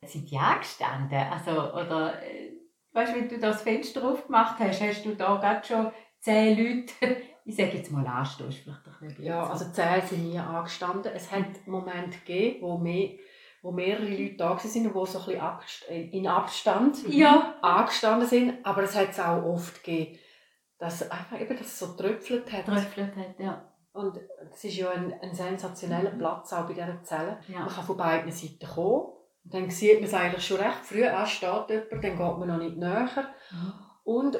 einfach... 0.01 0.11
Sind 0.11 0.29
die 0.29 0.37
angestanden? 0.37 1.17
Also, 1.17 1.51
oder, 1.73 2.21
äh, 2.21 2.51
weißt 2.91 3.13
du, 3.13 3.19
wenn 3.19 3.29
du 3.29 3.39
das 3.39 3.61
Fenster 3.61 4.03
aufgemacht 4.03 4.59
hast, 4.59 4.81
hast 4.81 5.05
du 5.05 5.15
da 5.15 5.37
gerade 5.37 5.65
schon 5.65 5.91
zehn 6.19 6.57
Leute, 6.57 7.17
ich 7.45 7.55
sage 7.55 7.77
jetzt 7.77 7.91
mal 7.91 8.05
anstoß, 8.05 8.55
vielleicht 8.55 8.87
ein 8.87 9.07
bisschen. 9.07 9.23
Ja, 9.23 9.49
also 9.49 9.71
zehn 9.71 10.01
sind 10.05 10.29
nie 10.29 10.37
angestanden. 10.37 11.11
Es 11.13 11.31
hat 11.31 11.65
Momente 11.65 12.19
gegeben, 12.19 12.61
wo 12.61 12.77
mehr 12.77 13.17
wo 13.63 13.71
mehrere 13.71 14.09
Leute 14.09 14.35
da 14.35 14.49
waren 14.49 14.59
und 14.59 15.07
die 15.07 15.11
so 15.11 15.19
ein 15.19 15.57
bisschen 15.59 16.11
in 16.11 16.27
Abstand 16.27 17.07
ja. 17.07 17.55
angestanden 17.61 18.27
sind. 18.27 18.65
Aber 18.65 18.83
es 18.83 18.93
hat 18.93 19.11
es 19.11 19.19
auch 19.21 19.41
oft 19.45 19.81
gegeben, 19.83 20.19
dass 20.77 21.09
einfach 21.09 21.39
eben 21.39 21.57
das 21.57 21.79
so 21.79 21.93
tröpfelt 21.93 22.51
hat. 22.51 22.65
Tröpfelt 22.65 23.15
hat, 23.15 23.39
ja. 23.39 23.72
Und 23.93 24.19
es 24.51 24.63
ist 24.63 24.77
ja 24.77 24.89
ein, 24.89 25.13
ein 25.21 25.33
sensationeller 25.33 26.13
mhm. 26.13 26.17
Platz 26.17 26.51
auch 26.51 26.65
bei 26.65 26.73
dieser 26.73 27.01
Zelle. 27.03 27.37
Ja. 27.47 27.59
Man 27.59 27.69
kann 27.69 27.85
von 27.85 27.97
beiden 27.97 28.31
Seiten 28.31 28.65
kommen. 28.65 29.13
Und 29.43 29.53
dann 29.53 29.69
sieht 29.69 29.95
man 29.95 30.05
es 30.05 30.13
eigentlich 30.13 30.45
schon 30.45 30.57
recht 30.57 30.79
früh, 30.83 31.05
ah, 31.05 31.25
steht 31.25 31.69
jemand, 31.69 31.91
dann 31.91 32.01
geht 32.01 32.17
man 32.17 32.47
noch 32.47 32.57
nicht 32.57 32.77
näher. 32.77 33.33
Mhm. 33.51 33.73
Und, 34.03 34.39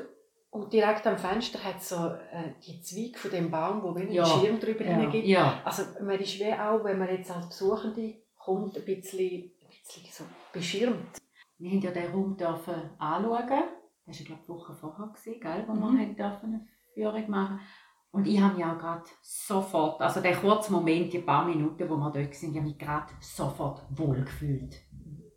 und 0.50 0.74
direkt 0.74 1.06
am 1.06 1.18
Fenster 1.18 1.64
hat 1.64 1.78
es 1.78 1.90
so 1.90 2.08
äh, 2.08 2.54
die 2.66 2.82
Zweige 2.82 3.20
von 3.20 3.32
dem 3.32 3.52
Baum, 3.52 3.84
wo 3.84 3.96
wieder 3.96 4.12
ja. 4.12 4.24
einen 4.24 4.42
Schirm 4.42 4.60
drüber 4.60 4.86
ja. 4.86 5.10
gibt. 5.10 5.28
Ja. 5.28 5.62
Also 5.64 5.84
man 6.02 6.20
ist 6.20 6.40
wie 6.40 6.54
auch, 6.54 6.84
wenn 6.84 6.98
man 6.98 7.10
jetzt 7.10 7.30
als 7.30 7.48
Besuchende 7.48 8.16
kommt, 8.38 8.76
ein 8.76 8.86
bisschen, 8.86 9.20
ein 9.20 9.70
bisschen 9.84 10.04
so 10.10 10.24
beschirmt. 10.52 11.18
Wir 11.60 11.72
haben 11.72 11.82
ja 11.82 11.92
den 11.92 12.12
Raum 12.12 12.36
dürfen 12.36 12.90
anschauen. 12.98 13.64
Das 14.06 14.20
war, 14.20 14.26
glaube 14.26 14.42
ich, 14.42 14.50
Woche 14.50 14.74
vorher, 14.74 15.08
gewesen, 15.08 15.40
gell, 15.40 15.64
wo 15.68 15.74
mhm. 15.74 15.98
wir 15.98 16.26
eine 16.26 16.68
Führung 16.94 17.30
machen 17.30 17.60
Und 18.14 18.28
ich 18.28 18.40
habe 18.40 18.56
mich 18.56 18.64
auch 18.64 18.78
gerade 18.78 19.04
sofort, 19.24 20.00
also 20.00 20.22
der 20.22 20.36
kurze 20.36 20.72
Moment, 20.72 21.12
die 21.12 21.20
paar 21.20 21.46
Minuten, 21.46 21.90
wo 21.90 21.98
wir 21.98 22.12
dort 22.12 22.16
waren, 22.16 22.30
ich 22.30 22.44
habe 22.44 22.62
mich 22.62 22.78
gerade 22.78 23.12
sofort 23.20 23.82
wohlgefühlt 23.90 24.76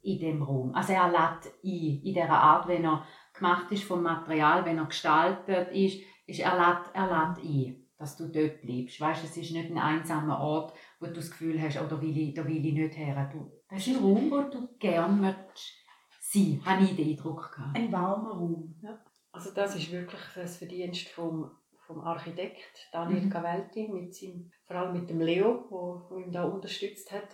in 0.03 0.19
dem 0.21 0.43
Raum. 0.43 0.75
Also 0.75 0.93
er 0.93 1.09
lädt 1.09 1.55
ein, 1.65 2.03
in 2.05 2.15
der 2.15 2.31
Art, 2.31 2.69
wenn 2.69 2.85
er 2.85 3.07
gemacht 3.33 3.73
ist 3.73 3.85
vom 3.85 4.03
Material, 4.03 4.67
wenn 4.67 4.77
er 4.77 4.85
gestaltet 4.85 5.73
ist, 5.73 6.03
ist 6.27 6.41
er 6.41 6.55
lädt, 6.55 6.91
er 6.93 7.07
lädt 7.07 7.43
ein, 7.43 7.87
dass 7.97 8.19
du 8.19 8.29
dort 8.29 8.61
bleibst. 8.61 9.01
Weißt, 9.01 9.25
es 9.25 9.39
ist 9.39 9.53
nicht 9.53 9.71
ein 9.71 9.79
einsamer 9.79 10.39
Ort, 10.39 10.75
wo 11.01 11.07
du 11.07 11.15
das 11.15 11.31
Gefühl 11.31 11.59
hast, 11.63 11.81
oh, 11.81 11.87
da 11.89 11.99
will 12.03 12.15
ich, 12.15 12.35
da 12.35 12.47
will 12.47 12.65
ich 12.65 12.75
nicht 12.75 12.99
her. 12.99 13.31
Du, 13.33 13.51
das 13.71 13.87
ist 13.87 13.97
ein 13.97 14.05
Raum, 14.05 14.31
wo 14.31 14.43
du 14.51 14.69
gerne 14.79 15.15
möchtest 15.15 15.73
sein, 16.21 16.61
habe 16.63 16.85
ich 16.85 16.95
den 16.95 17.09
Eindruck 17.09 17.53
gehabt. 17.57 17.75
Ein 17.75 17.91
warmer 17.91 18.33
Raum. 18.33 18.75
Ja. 18.83 18.99
Also 19.33 19.51
das 19.55 19.77
ist 19.77 19.91
wirklich 19.91 20.21
das 20.35 20.59
Verdienst 20.59 21.09
vom, 21.09 21.51
vom 21.87 22.01
Architekt 22.01 22.89
Daniel 22.93 23.23
mhm. 23.23 23.31
Cavelti, 23.31 23.89
mit 23.89 24.15
seinem, 24.15 24.51
vor 24.67 24.77
allem 24.77 25.01
mit 25.01 25.11
dem 25.11 25.21
Leo, 25.21 25.69
der 26.11 26.19
ihn 26.19 26.33
da 26.33 26.45
unterstützt 26.45 27.13
hat. 27.13 27.29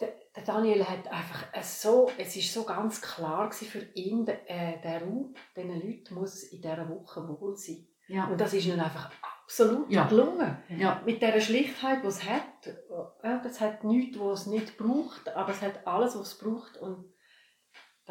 Der, 0.00 0.14
der 0.34 0.44
Daniel 0.44 0.84
hat 0.84 1.08
einfach 1.08 1.46
so, 1.62 2.10
es 2.18 2.34
ist 2.36 2.52
so 2.52 2.64
ganz 2.64 3.00
klar 3.00 3.52
für 3.52 3.82
ihn, 3.94 4.24
der, 4.24 4.50
äh, 4.50 4.80
der 4.80 5.02
Raum, 5.02 5.34
diesen 5.56 5.74
Leuten 5.74 6.14
muss 6.14 6.42
in 6.44 6.62
dieser 6.62 6.88
Woche 6.88 7.28
wohl 7.28 7.56
sein. 7.56 7.86
Ja. 8.08 8.26
Und 8.26 8.40
das 8.40 8.54
ist 8.54 8.66
ihnen 8.66 8.80
einfach 8.80 9.10
absolut 9.22 9.90
ja. 9.90 10.06
gelungen. 10.06 10.56
Ja. 10.68 11.02
Mit 11.04 11.22
dieser 11.22 11.40
Schlichtheit, 11.40 12.02
die 12.02 12.08
es 12.08 12.28
hat. 12.28 12.74
Ja, 13.22 13.38
das 13.42 13.60
hat 13.60 13.84
nichts, 13.84 14.18
was 14.18 14.42
es 14.42 14.46
nicht 14.46 14.76
braucht, 14.76 15.28
aber 15.36 15.50
es 15.50 15.62
hat 15.62 15.86
alles, 15.86 16.18
was 16.18 16.32
es 16.32 16.38
braucht. 16.38 16.76
Und 16.78 17.12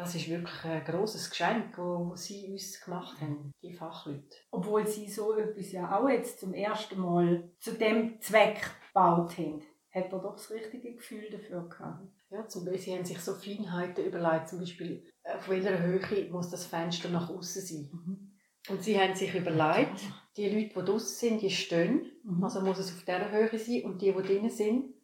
das 0.00 0.14
ist 0.14 0.30
wirklich 0.30 0.64
ein 0.64 0.82
grosses 0.82 1.28
Geschenk, 1.28 1.76
das 1.76 2.24
sie 2.24 2.50
uns 2.50 2.80
gemacht 2.80 3.20
haben, 3.20 3.52
die 3.62 3.74
Fachleute. 3.74 4.34
Obwohl 4.50 4.86
sie 4.86 5.06
so 5.06 5.36
etwas 5.36 5.72
ja 5.72 5.94
auch 5.94 6.08
jetzt 6.08 6.40
zum 6.40 6.54
ersten 6.54 6.98
Mal 6.98 7.50
zu 7.58 7.74
dem 7.74 8.18
Zweck 8.18 8.62
gebaut 8.88 9.36
haben, 9.36 9.62
hat 9.90 10.10
er 10.10 10.18
doch 10.18 10.36
das 10.36 10.50
richtige 10.50 10.94
Gefühl 10.94 11.28
dafür 11.30 11.68
gehabt. 11.68 12.08
Ja, 12.30 12.46
zum 12.48 12.64
Beispiel, 12.64 12.80
sie 12.80 12.94
haben 12.94 13.04
sich 13.04 13.20
so 13.20 13.34
Feinheiten 13.34 14.06
überlegt, 14.06 14.48
zum 14.48 14.60
Beispiel, 14.60 15.04
auf 15.22 15.48
welcher 15.50 15.78
Höhe 15.78 16.30
muss 16.30 16.48
das 16.48 16.64
Fenster 16.64 17.10
nach 17.10 17.28
außen 17.28 17.60
sein. 17.60 17.90
Mhm. 17.92 18.32
Und 18.70 18.82
sie 18.82 18.98
haben 18.98 19.14
sich 19.14 19.34
überlegt, 19.34 20.00
die 20.36 20.48
Leute, 20.48 20.80
die 20.80 20.84
draußen 20.86 21.28
sind, 21.28 21.42
die 21.42 21.50
stehen, 21.50 22.10
mhm. 22.24 22.42
also 22.42 22.62
muss 22.62 22.78
es 22.78 22.90
auf 22.92 23.04
dieser 23.04 23.30
Höhe 23.30 23.58
sein, 23.58 23.84
und 23.84 24.00
die, 24.00 24.12
die 24.12 24.22
drinnen 24.22 24.50
sind, 24.50 24.94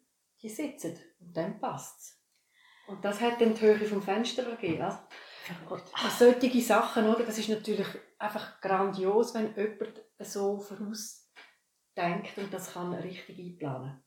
die 0.41 0.49
sitzen. 0.49 0.97
Und 1.19 1.37
dann 1.37 1.59
passt 1.59 1.99
es. 1.99 2.16
Und 2.87 3.03
das 3.03 3.21
hat 3.21 3.41
dann 3.41 3.53
die 3.53 3.61
Höhe 3.61 3.85
vom 3.85 4.01
Fenster 4.01 4.43
gegeben. 4.43 4.81
Also, 4.81 4.99
also 5.93 6.31
solche 6.31 6.61
Sachen, 6.61 7.07
oder? 7.07 7.23
das 7.23 7.37
ist 7.37 7.49
natürlich 7.49 7.87
einfach 8.17 8.59
grandios, 8.61 9.33
wenn 9.33 9.55
jemand 9.55 10.01
so 10.19 10.57
vorausdenkt 10.57 12.37
und 12.37 12.53
das 12.53 12.73
kann 12.73 12.93
richtig 12.93 13.37
einplanen. 13.39 14.03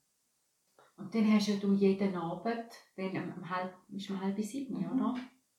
Und 0.96 1.14
dann 1.14 1.32
hast 1.32 1.62
du 1.62 1.72
jeden 1.72 2.14
Abend, 2.14 2.70
dann 2.96 3.34
um 3.34 3.48
halb, 3.48 3.74
ist 3.88 4.10
um 4.10 4.20
halb 4.20 4.38
sieben, 4.42 4.80
mhm. 4.80 5.00
oder? 5.00 5.14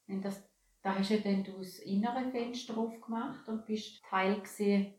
Wenn 0.05 0.21
das, 0.21 0.47
da 0.83 0.95
hast 0.95 1.09
du 1.09 1.19
dann 1.19 1.43
das 1.43 1.79
innere 1.79 2.29
Fenster 2.29 2.77
aufgemacht 2.77 3.47
und 3.47 3.65
bist 3.65 4.03
Teil 4.03 4.39
gesehen. 4.39 4.93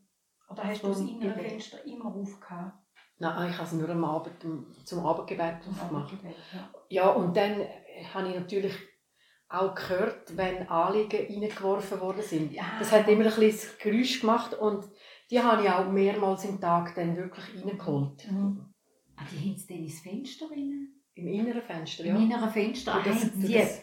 Oder 0.49 0.64
hast 0.64 0.83
du 0.83 0.88
das 0.88 1.00
innere 1.00 1.35
Fenster 1.35 1.85
immer 1.87 2.07
aufgehabt? 2.07 2.82
Nein, 3.23 3.50
ich 3.50 3.57
habe 3.57 3.69
es 3.69 3.73
nur 3.73 3.88
am 3.88 4.05
Abend 4.05 4.35
zum 4.85 5.07
Abendgebet 5.07 5.59
aufgemacht. 5.71 6.12
Ja. 6.52 6.71
ja, 6.88 7.09
und 7.11 7.37
dann 7.37 7.64
habe 8.12 8.29
ich 8.29 8.35
natürlich 8.35 8.75
auch 9.49 9.76
gehört, 9.76 10.37
wenn 10.37 10.67
Anliegen 10.67 11.26
reingeworfen 11.29 12.00
worden 12.00 12.23
sind. 12.23 12.52
Ja. 12.52 12.64
Das 12.81 12.91
hat 12.91 13.07
immer 13.07 13.26
ein 13.26 13.38
bisschen 13.38 13.71
Geräusch 13.81 14.23
gemacht 14.23 14.55
und 14.55 14.88
die 15.31 15.41
habe 15.41 15.62
ich 15.62 15.71
auch 15.71 15.88
mehrmals 15.88 16.45
im 16.47 16.61
Tag 16.61 16.97
dann 16.97 17.17
wirklich 17.17 17.45
reingeholt. 17.64 18.29
Mhm. 18.29 18.75
Ah, 19.14 19.23
die 19.31 19.50
haben 19.50 19.55
es 19.55 19.69
dann 19.69 19.79
ins 19.79 20.00
Fenster 20.00 20.50
rein? 20.50 20.88
Im 21.14 21.29
inneren 21.29 21.62
Fenster, 21.62 22.05
ja. 22.05 22.17
Im 22.17 22.23
inneren 22.23 22.50
Fenster, 22.50 23.00
durch 23.05 23.21
das, 23.21 23.33
durch 23.35 23.52
das, 23.52 23.83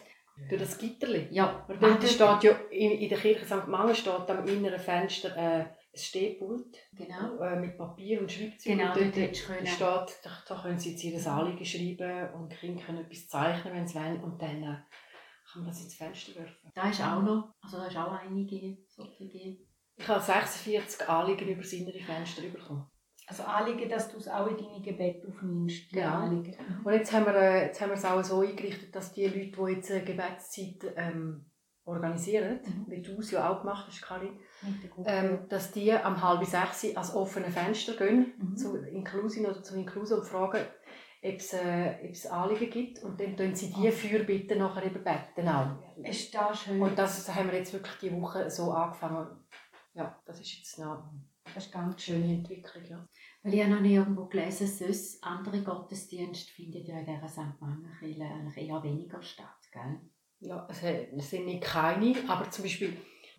durch 0.50 0.60
das 0.60 0.76
Gitterli. 0.76 1.28
Ja. 1.30 1.66
dort 1.80 2.04
steht 2.06 2.42
ja, 2.42 2.52
in, 2.70 2.90
in 2.90 3.08
der 3.08 3.18
Kirche 3.18 3.46
St. 3.46 3.68
Mangen 3.68 3.94
steht 3.94 4.28
am 4.28 4.46
inneren 4.46 4.78
Fenster 4.78 5.34
äh, 5.34 5.64
ein 5.92 5.98
Stehpult 5.98 6.76
genau. 6.92 7.38
äh, 7.38 7.58
mit 7.58 7.76
Papier 7.76 8.20
und 8.20 8.30
Schreibzeug. 8.30 8.76
Genau, 8.76 8.92
und 8.92 9.16
dort 9.16 9.36
steht, 9.36 9.80
da, 10.22 10.42
da 10.46 10.62
können 10.62 10.78
sie 10.78 10.92
jetzt 10.92 11.04
ihr 11.04 11.32
Anliegen 11.32 11.64
schreiben 11.64 12.34
und 12.34 12.52
die 12.52 12.56
Kinder 12.56 12.82
können 12.82 13.04
etwas 13.04 13.28
zeichnen, 13.28 13.74
wenn 13.74 13.86
sie 13.86 13.96
wollen. 13.96 14.22
Und 14.22 14.40
dann 14.40 14.62
äh, 14.62 14.76
kann 15.52 15.62
man 15.62 15.66
das 15.66 15.82
ins 15.82 15.94
Fenster 15.94 16.36
werfen. 16.36 16.70
Da 16.74 16.90
ist 16.90 17.02
auch 17.02 17.22
noch, 17.22 17.54
also 17.60 17.78
da 17.78 17.86
ist 17.86 17.96
auch 17.96 18.12
einige 18.12 18.78
solche. 18.86 19.24
Ich 19.96 20.08
habe 20.08 20.20
46 20.20 21.08
Anliegen 21.08 21.48
über 21.48 21.62
das 21.62 21.72
innere 21.72 22.00
Fenster 22.00 22.42
bekommen. 22.42 22.88
Also 23.26 23.42
Anliegen, 23.44 23.88
dass 23.88 24.10
du 24.10 24.18
es 24.18 24.28
auch 24.28 24.46
in 24.46 24.56
deine 24.56 24.80
Gebete 24.80 25.28
aufnimmst. 25.28 25.92
Genau. 25.92 26.06
Anliegen. 26.06 26.56
Und 26.84 26.92
jetzt 26.92 27.12
haben, 27.12 27.26
wir, 27.26 27.34
äh, 27.34 27.66
jetzt 27.66 27.80
haben 27.80 27.90
wir 27.90 27.94
es 27.94 28.04
auch 28.04 28.22
so 28.24 28.40
eingerichtet, 28.40 28.94
dass 28.94 29.12
die 29.12 29.26
Leute, 29.26 29.50
die 29.66 29.72
jetzt 29.72 29.90
eine 29.90 30.04
Gebetszeit 30.04 30.92
ähm, 30.96 31.49
organisieren, 31.90 32.60
mhm. 32.64 32.84
wie 32.88 33.02
du 33.02 33.18
es 33.18 33.30
ja 33.30 33.50
auch 33.50 33.60
gemacht 33.60 33.86
hast, 33.88 34.02
Karin, 34.02 34.38
ähm, 35.04 35.40
dass 35.48 35.72
die 35.72 35.92
am 35.92 36.22
halb 36.22 36.44
sechs 36.44 36.84
ans 36.84 37.14
offene 37.14 37.50
Fenster 37.50 37.94
gehen, 37.94 38.32
mhm. 38.38 38.56
zu 38.56 38.76
Inklusin 38.76 39.46
oder 39.46 39.62
zum 39.62 39.78
Inklusion 39.78 40.20
und 40.20 40.26
fragen, 40.26 40.62
ob 41.22 41.34
es, 41.34 41.52
äh, 41.52 41.96
ob 42.02 42.10
es 42.10 42.26
Anliegen 42.26 42.70
gibt 42.70 43.02
und 43.02 43.20
dann 43.20 43.36
tun 43.36 43.54
sie 43.54 43.72
die 43.72 43.88
oh. 43.88 43.92
Fürbitte 43.92 44.56
nachher 44.56 44.84
eben 44.84 45.04
beten 45.04 45.48
auch. 45.48 45.76
Ist 46.02 46.34
das 46.34 46.62
schön. 46.62 46.80
Und 46.80 46.98
das 46.98 47.34
haben 47.34 47.50
wir 47.50 47.58
jetzt 47.58 47.72
wirklich 47.72 47.98
die 47.98 48.12
Woche 48.20 48.50
so 48.50 48.72
angefangen. 48.72 49.26
Ja, 49.92 50.18
das 50.24 50.40
ist 50.40 50.56
jetzt 50.56 50.78
noch 50.78 51.10
das 51.54 51.66
ist 51.66 51.72
ganz 51.72 52.02
schöne 52.02 52.34
Entwicklung, 52.34 52.84
ja. 52.84 53.08
Weil 53.42 53.54
ich 53.54 53.60
habe 53.62 53.74
noch 53.74 53.80
nicht 53.80 53.92
irgendwo 53.92 54.26
gelesen, 54.26 54.66
sonst 54.66 55.22
andere 55.24 55.62
Gottesdienste 55.62 56.52
finden 56.52 56.84
ja 56.84 56.98
in 56.98 57.06
dieser 57.06 57.28
St. 57.28 57.60
Mangenkirche 57.60 58.24
eigentlich 58.24 58.68
eher 58.68 58.82
weniger 58.82 59.22
statt, 59.22 59.58
gell? 59.72 60.00
Ja, 60.40 60.66
es 60.70 61.30
sind 61.30 61.46
nicht 61.46 61.62
keine, 61.62 62.14
aber 62.26 62.50
zum 62.50 62.64
Beispiel, 62.64 62.96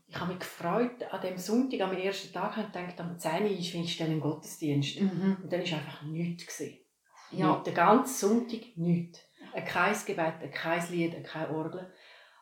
ich 0.07 0.19
habe 0.19 0.31
mich 0.31 0.39
gefreut, 0.39 1.03
an 1.09 1.21
dem 1.21 1.37
Sonntag, 1.37 1.81
am 1.81 1.97
ersten 1.97 2.31
Tag, 2.31 2.55
habe 2.55 2.67
ich 2.67 2.73
gedacht, 2.73 2.99
am 2.99 3.17
10 3.17 3.43
Uhr 3.43 3.49
ist 3.49 3.99
dann 3.99 4.11
ein 4.11 4.19
Gottesdienst. 4.19 5.01
Mhm. 5.01 5.37
Und 5.41 5.51
dann 5.51 5.61
war 5.61 5.77
einfach 5.77 6.03
nichts. 6.03 6.45
Gewesen. 6.45 6.77
Ja. 7.31 7.53
Nicht, 7.53 7.67
den 7.67 7.73
ganzen 7.73 8.29
Sonntag 8.29 8.61
nichts. 8.75 9.19
Kein 9.65 9.95
Gebet, 10.05 10.51
kein 10.53 10.91
Lied, 10.91 11.23
keine 11.23 11.49
Orgel. 11.49 11.91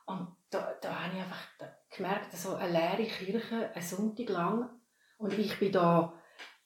Und 0.06 0.36
da, 0.50 0.75
da 0.82 1.04
habe 1.04 1.16
ich 1.16 1.22
einfach 1.22 1.48
gemerkt, 1.96 2.36
so 2.36 2.56
eine 2.56 2.72
leere 2.72 3.08
Kirche, 3.08 3.72
einen 3.74 3.86
Sonntag 3.86 4.30
lang. 4.30 4.70
Und 5.18 5.38
ich 5.38 5.58
bin 5.60 5.72
da 5.72 6.13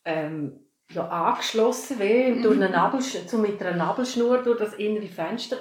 ähm, 0.06 0.68
ja, 0.92 1.08
angeschlossen, 1.08 2.00
wie 2.00 2.32
mhm. 2.32 2.44
durch 2.44 2.56
eine 2.56 2.70
Nabel, 2.70 3.02
so 3.02 3.38
mit 3.38 3.62
einer 3.62 3.76
Nabelschnur 3.76 4.42
durch 4.42 4.60
das 4.60 4.74
innere 4.76 5.08
Fenster. 5.08 5.58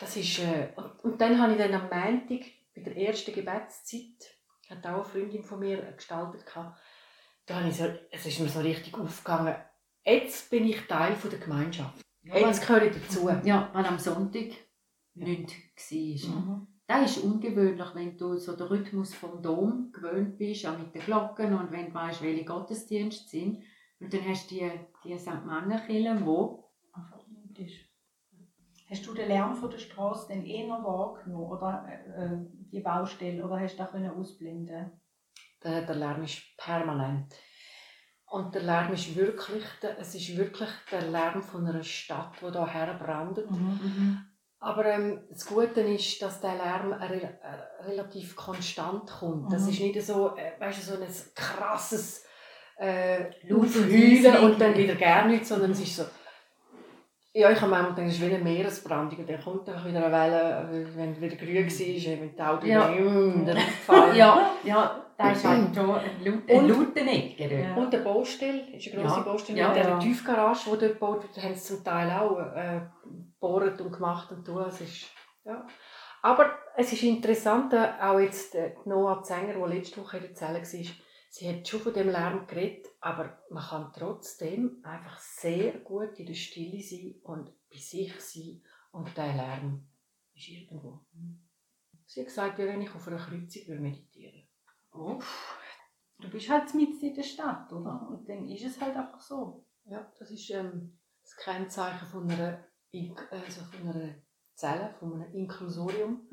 Das 0.00 0.16
ist, 0.16 0.38
äh, 0.38 0.68
und, 1.02 1.20
dann 1.20 1.40
habe 1.40 1.52
ich 1.52 1.58
dann 1.58 1.74
am 1.74 1.82
Montag, 1.82 2.46
bei 2.74 2.82
der 2.82 2.96
ersten 2.96 3.34
Gebetszeit, 3.34 4.36
hat 4.68 4.86
auch 4.86 4.94
eine 4.94 5.04
Freundin 5.04 5.44
von 5.44 5.60
mir 5.60 5.92
gestaltet, 5.92 6.44
da 7.46 7.56
habe 7.56 7.68
ich 7.68 7.76
so, 7.76 7.84
es 8.10 8.26
ist 8.26 8.40
mir 8.40 8.48
so 8.48 8.60
richtig 8.60 8.94
aufgegangen, 8.94 9.54
jetzt 10.04 10.50
bin 10.50 10.66
ich 10.66 10.80
Teil 10.86 11.14
von 11.16 11.30
der 11.30 11.40
Gemeinschaft. 11.40 12.00
Ja, 12.22 12.38
jetzt 12.38 12.66
gehöre 12.66 12.84
ich 12.84 12.94
dazu. 12.94 13.28
Ja, 13.44 13.70
weil 13.72 13.84
am 13.84 13.98
Sonntag 13.98 14.50
ja. 15.14 15.26
nichts 15.26 15.90
war. 15.90 16.40
Mhm. 16.40 16.66
Das 16.86 17.16
ist 17.16 17.24
ungewöhnlich, 17.24 17.94
wenn 17.94 18.16
du 18.16 18.36
so 18.36 18.56
den 18.56 18.66
Rhythmus 18.66 19.14
vom 19.14 19.42
Dom 19.42 19.92
gewöhnt 19.92 20.38
bist, 20.38 20.66
auch 20.66 20.78
mit 20.78 20.94
den 20.94 21.02
Glocken 21.02 21.54
und 21.54 21.72
wenn 21.72 21.86
du 21.86 21.94
weißt, 21.94 22.22
welche 22.22 22.44
Gottesdienste 22.44 23.28
sind. 23.28 23.62
Und 23.98 24.12
dann 24.12 24.28
hast 24.28 24.50
du 24.50 24.54
die, 24.54 24.70
die 25.04 25.18
St. 25.18 25.44
Mannenkirche, 25.44 26.20
wo 26.24 26.70
einfach 26.92 27.24
ist. 27.56 27.91
Hast 28.92 29.06
du 29.06 29.14
den 29.14 29.28
Lärm 29.28 29.54
von 29.54 29.70
der 29.70 29.78
Straße 29.78 30.28
dann 30.28 30.44
eher 30.44 30.68
wahrgenommen 30.68 31.46
oder 31.46 31.86
äh, 31.88 32.24
äh, 32.24 32.38
die 32.70 32.80
Baustelle 32.80 33.44
oder 33.44 33.58
hast 33.58 33.78
du 33.78 33.84
das 33.84 33.94
ausblenden 34.16 34.92
der, 35.64 35.82
der 35.82 35.94
Lärm 35.94 36.22
ist 36.22 36.56
permanent. 36.56 37.34
Und 38.26 38.54
der 38.54 38.62
Lärm 38.62 38.92
ist 38.92 39.14
wirklich, 39.14 39.64
es 39.98 40.14
ist 40.14 40.36
wirklich 40.36 40.68
der 40.90 41.02
Lärm 41.02 41.42
von 41.42 41.66
einer 41.66 41.82
Stadt, 41.82 42.32
die 42.40 42.50
hier 42.50 42.66
herbrandet. 42.66 43.50
Mhm, 43.50 43.80
mhm, 43.82 44.18
Aber 44.58 44.86
ähm, 44.86 45.20
das 45.28 45.46
Gute 45.46 45.82
ist, 45.82 46.20
dass 46.22 46.40
der 46.40 46.54
Lärm 46.54 46.92
re 46.92 47.38
äh, 47.42 47.84
relativ 47.84 48.34
konstant 48.34 49.10
kommt. 49.10 49.44
Mhm. 49.44 49.50
Das 49.50 49.68
ist 49.68 49.80
nicht 49.80 50.00
so, 50.02 50.34
äh, 50.36 50.58
weißt 50.58 50.78
du, 50.78 50.94
so 50.96 51.02
ein 51.02 51.08
krasses 51.34 52.24
äh, 52.78 53.26
Aufheulen 53.52 54.36
und 54.44 54.60
dann 54.60 54.76
wieder 54.76 54.94
gar 54.94 55.26
nichts, 55.26 55.50
sondern 55.50 55.72
es 55.72 55.80
ist 55.80 55.96
so 55.96 56.04
Ja, 57.34 57.50
ich 57.50 57.58
habe 57.62 57.70
manchmal 57.70 57.94
gedacht, 57.94 58.08
es 58.08 58.14
ist 58.14 58.20
wie 58.28 58.34
eine 58.34 58.44
Meeresbrandung 58.44 59.18
und 59.20 59.28
dann 59.30 59.40
kommt 59.40 59.66
dann 59.66 59.82
wieder 59.86 60.04
eine 60.04 60.12
Welle, 60.14 60.86
wenn 60.94 61.12
es 61.12 61.20
wieder 61.20 61.36
grün 61.36 61.66
war, 61.66 62.20
wenn 62.20 62.36
die 62.36 62.42
Autos 62.42 62.68
Ja. 62.68 62.88
mm, 62.88 63.46
dann 63.46 63.56
gefallen. 63.56 64.16
Ja, 64.16 64.50
ja, 64.64 65.04
da 65.16 65.30
ist 65.32 65.42
halt 65.44 65.74
schon 65.74 65.90
ein 65.90 65.96
Laut- 66.24 66.50
ein 66.50 66.58
Und- 66.58 66.68
Lautenegger. 66.68 67.50
Ja. 67.50 67.74
Und 67.74 67.90
der 67.90 67.98
Baustelle, 68.00 68.60
ist 68.76 68.92
eine 68.92 69.02
grosse 69.02 69.16
Ja. 69.16 69.22
Baustelle 69.22 69.58
Ja, 69.58 69.68
mit 69.68 69.76
dieser 69.78 69.88
ja. 69.88 69.98
Tiefgarage, 69.98 70.64
die 70.64 70.70
dort 70.78 70.80
gebaut 70.92 71.22
wird, 71.22 71.44
haben 71.44 71.54
sie 71.54 71.74
zum 71.74 71.82
Teil 71.84 72.10
auch 72.10 72.38
äh, 72.54 72.80
gebohrt 73.02 73.80
und 73.80 73.92
gemacht 73.92 74.30
und 74.30 74.44
tun. 74.44 74.64
Es 74.68 74.80
ist, 74.82 75.06
ja. 75.46 75.66
Aber 76.20 76.50
es 76.76 76.92
ist 76.92 77.02
interessant, 77.02 77.72
äh, 77.72 77.88
auch 78.00 78.18
jetzt 78.20 78.54
äh, 78.56 78.74
die 78.84 78.88
Noah 78.90 79.22
Zenger, 79.22 79.54
die 79.54 79.74
letzte 79.74 80.02
Woche 80.02 80.18
in 80.18 80.24
der 80.24 80.34
Zelle 80.34 80.58
war, 80.60 80.94
sie 81.32 81.48
hat 81.48 81.66
schon 81.66 81.80
von 81.80 81.94
dem 81.94 82.10
Lärm 82.10 82.46
geredet, 82.46 82.86
aber 83.00 83.42
man 83.50 83.62
kann 83.64 83.92
trotzdem 83.94 84.80
einfach 84.84 85.18
sehr 85.18 85.78
gut 85.78 86.18
in 86.18 86.26
der 86.26 86.34
Stille 86.34 86.80
sein 86.82 87.14
und 87.22 87.50
bei 87.70 87.78
sich 87.78 88.12
sein 88.20 88.62
und 88.92 89.16
der 89.16 89.34
Lärm 89.34 89.88
ist 90.34 90.48
irgendwo. 90.48 91.00
Sie 92.06 92.20
hat 92.20 92.26
gesagt, 92.26 92.58
wie 92.58 92.66
wenn 92.66 92.82
ich 92.82 92.94
auf 92.94 93.08
einer 93.08 93.16
Kreuzung 93.16 93.66
würde 93.66 93.80
meditieren 93.80 94.46
Uff. 94.92 95.58
Du 96.18 96.28
bist 96.28 96.50
halt 96.50 96.74
mitten 96.74 97.00
in 97.06 97.14
der 97.14 97.22
Stadt, 97.22 97.72
oder? 97.72 98.08
Und 98.10 98.28
dann 98.28 98.46
ist 98.46 98.64
es 98.64 98.78
halt 98.80 98.94
einfach 98.94 99.20
so. 99.20 99.66
Ja, 99.86 100.12
das 100.18 100.30
ist 100.30 100.50
ähm, 100.50 100.98
das 101.22 101.34
Kennzeichen 101.36 102.06
von 102.08 102.30
einer, 102.30 102.62
In- 102.90 103.16
also 103.30 103.62
von 103.62 103.88
einer 103.88 104.14
Zelle, 104.54 104.94
von 105.00 105.14
einem 105.14 105.32
Inklusorium, 105.32 106.28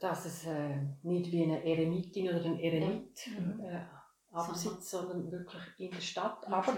dass 0.00 0.24
es 0.26 0.46
äh, 0.46 0.76
nicht 1.02 1.30
wie 1.32 1.42
eine 1.44 1.64
Eremitin 1.64 2.28
oder 2.28 2.44
ein 2.44 2.58
Eremit 2.58 3.18
Mhm. 3.38 3.60
äh, 3.60 3.84
absitzt, 4.30 4.90
sondern 4.90 5.30
wirklich 5.30 5.62
in 5.78 5.90
der 5.90 6.00
Stadt. 6.00 6.46
Aber 6.46 6.74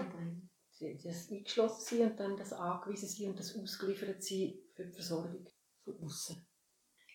das 1.03 1.31
eingeschlossen 1.31 1.97
sein 1.97 2.11
und 2.11 2.19
dann 2.19 2.35
das 2.37 2.51
angewiesen 2.53 3.07
sein 3.07 3.29
und 3.29 3.39
das 3.39 3.55
ausgeliefert 3.57 4.21
sein 4.21 4.55
für 4.73 4.85
die 4.85 4.91
Versorgung 4.91 5.47
von 5.83 6.03
außen. 6.03 6.45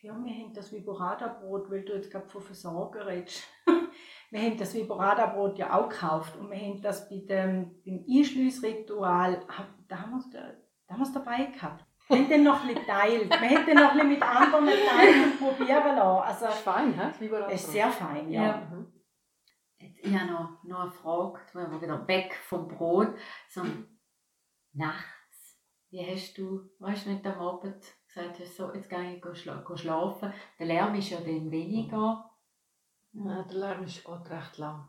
Ja, 0.03 0.15
wir 0.25 0.33
haben 0.33 0.55
das 0.55 0.73
Viborada-Brot, 0.73 1.71
weil 1.71 1.85
du 1.85 1.93
jetzt 1.93 2.11
gerade 2.11 2.27
von 2.27 2.41
Versorger 2.41 3.07
redest. 3.07 3.43
wir 4.31 4.41
haben 4.41 4.57
das 4.57 4.73
Viborada-Brot 4.73 5.59
ja 5.59 5.79
auch 5.79 5.91
gekauft 5.91 6.37
und 6.37 6.51
wir 6.51 6.59
haben 6.59 6.81
das 6.81 7.07
bei 7.11 7.19
dem, 7.19 7.83
beim 7.85 8.07
Einschlussritual, 8.09 9.45
da 9.89 9.99
haben 10.01 10.13
wir 10.13 10.19
es 10.19 10.31
da, 10.31 10.55
da 10.87 10.95
haben 10.95 11.01
wir 11.01 11.07
es 11.07 11.13
dabei 11.13 11.47
gehabt. 11.47 11.85
Wir 12.11 12.19
haben 12.19 12.29
dann 12.29 12.43
noch 12.43 12.61
ein 12.63 12.67
bisschen 12.69 12.83
geteilt. 12.87 13.31
Wir 13.31 13.51
haben 13.51 13.67
dann 13.67 13.75
noch 13.77 13.91
ein 13.93 13.93
bisschen 13.93 14.09
mit 14.09 14.23
anderen 14.23 14.67
teilen 14.67 15.25
und 15.25 15.39
probieren 15.39 15.97
lassen. 15.97 16.29
Also, 16.29 16.45
Das 16.47 16.55
ist 16.57 16.63
fein, 16.63 17.01
hä? 17.01 17.27
es 17.53 17.63
ist 17.63 17.73
sehr 17.73 17.91
fein, 17.91 18.31
ja. 18.31 18.43
Ja. 18.47 18.57
Mhm. 18.69 18.93
Ich 19.79 20.13
habe 20.13 20.33
noch, 20.33 20.63
noch 20.65 20.81
eine 20.81 20.91
Frage, 20.91 21.41
wollen 21.53 21.71
wir 21.71 21.81
wieder 21.81 22.09
weg 22.09 22.35
vom 22.35 22.67
Brot, 22.67 23.15
so 23.49 23.63
nachts. 24.73 25.61
Wie 25.91 26.05
hast 26.05 26.37
du, 26.37 26.69
weißt 26.81 27.07
du, 27.07 27.11
nicht 27.11 27.27
am 27.27 27.39
Abend 27.41 27.77
gesagt 28.07 28.41
hast, 28.41 28.57
so, 28.57 28.75
jetzt 28.75 28.91
gehe 28.91 29.17
ich 29.17 29.39
schla 29.39 29.65
schlafen. 29.77 30.33
Der 30.59 30.67
Lärm 30.67 30.95
ist 30.97 31.11
ja 31.11 31.19
dann 31.21 31.51
weniger. 31.51 32.29
Ja, 33.13 33.43
der 33.43 33.57
Lärm 33.57 33.85
ist 33.85 34.05
geht 34.05 34.31
recht 34.31 34.59
lang. 34.59 34.89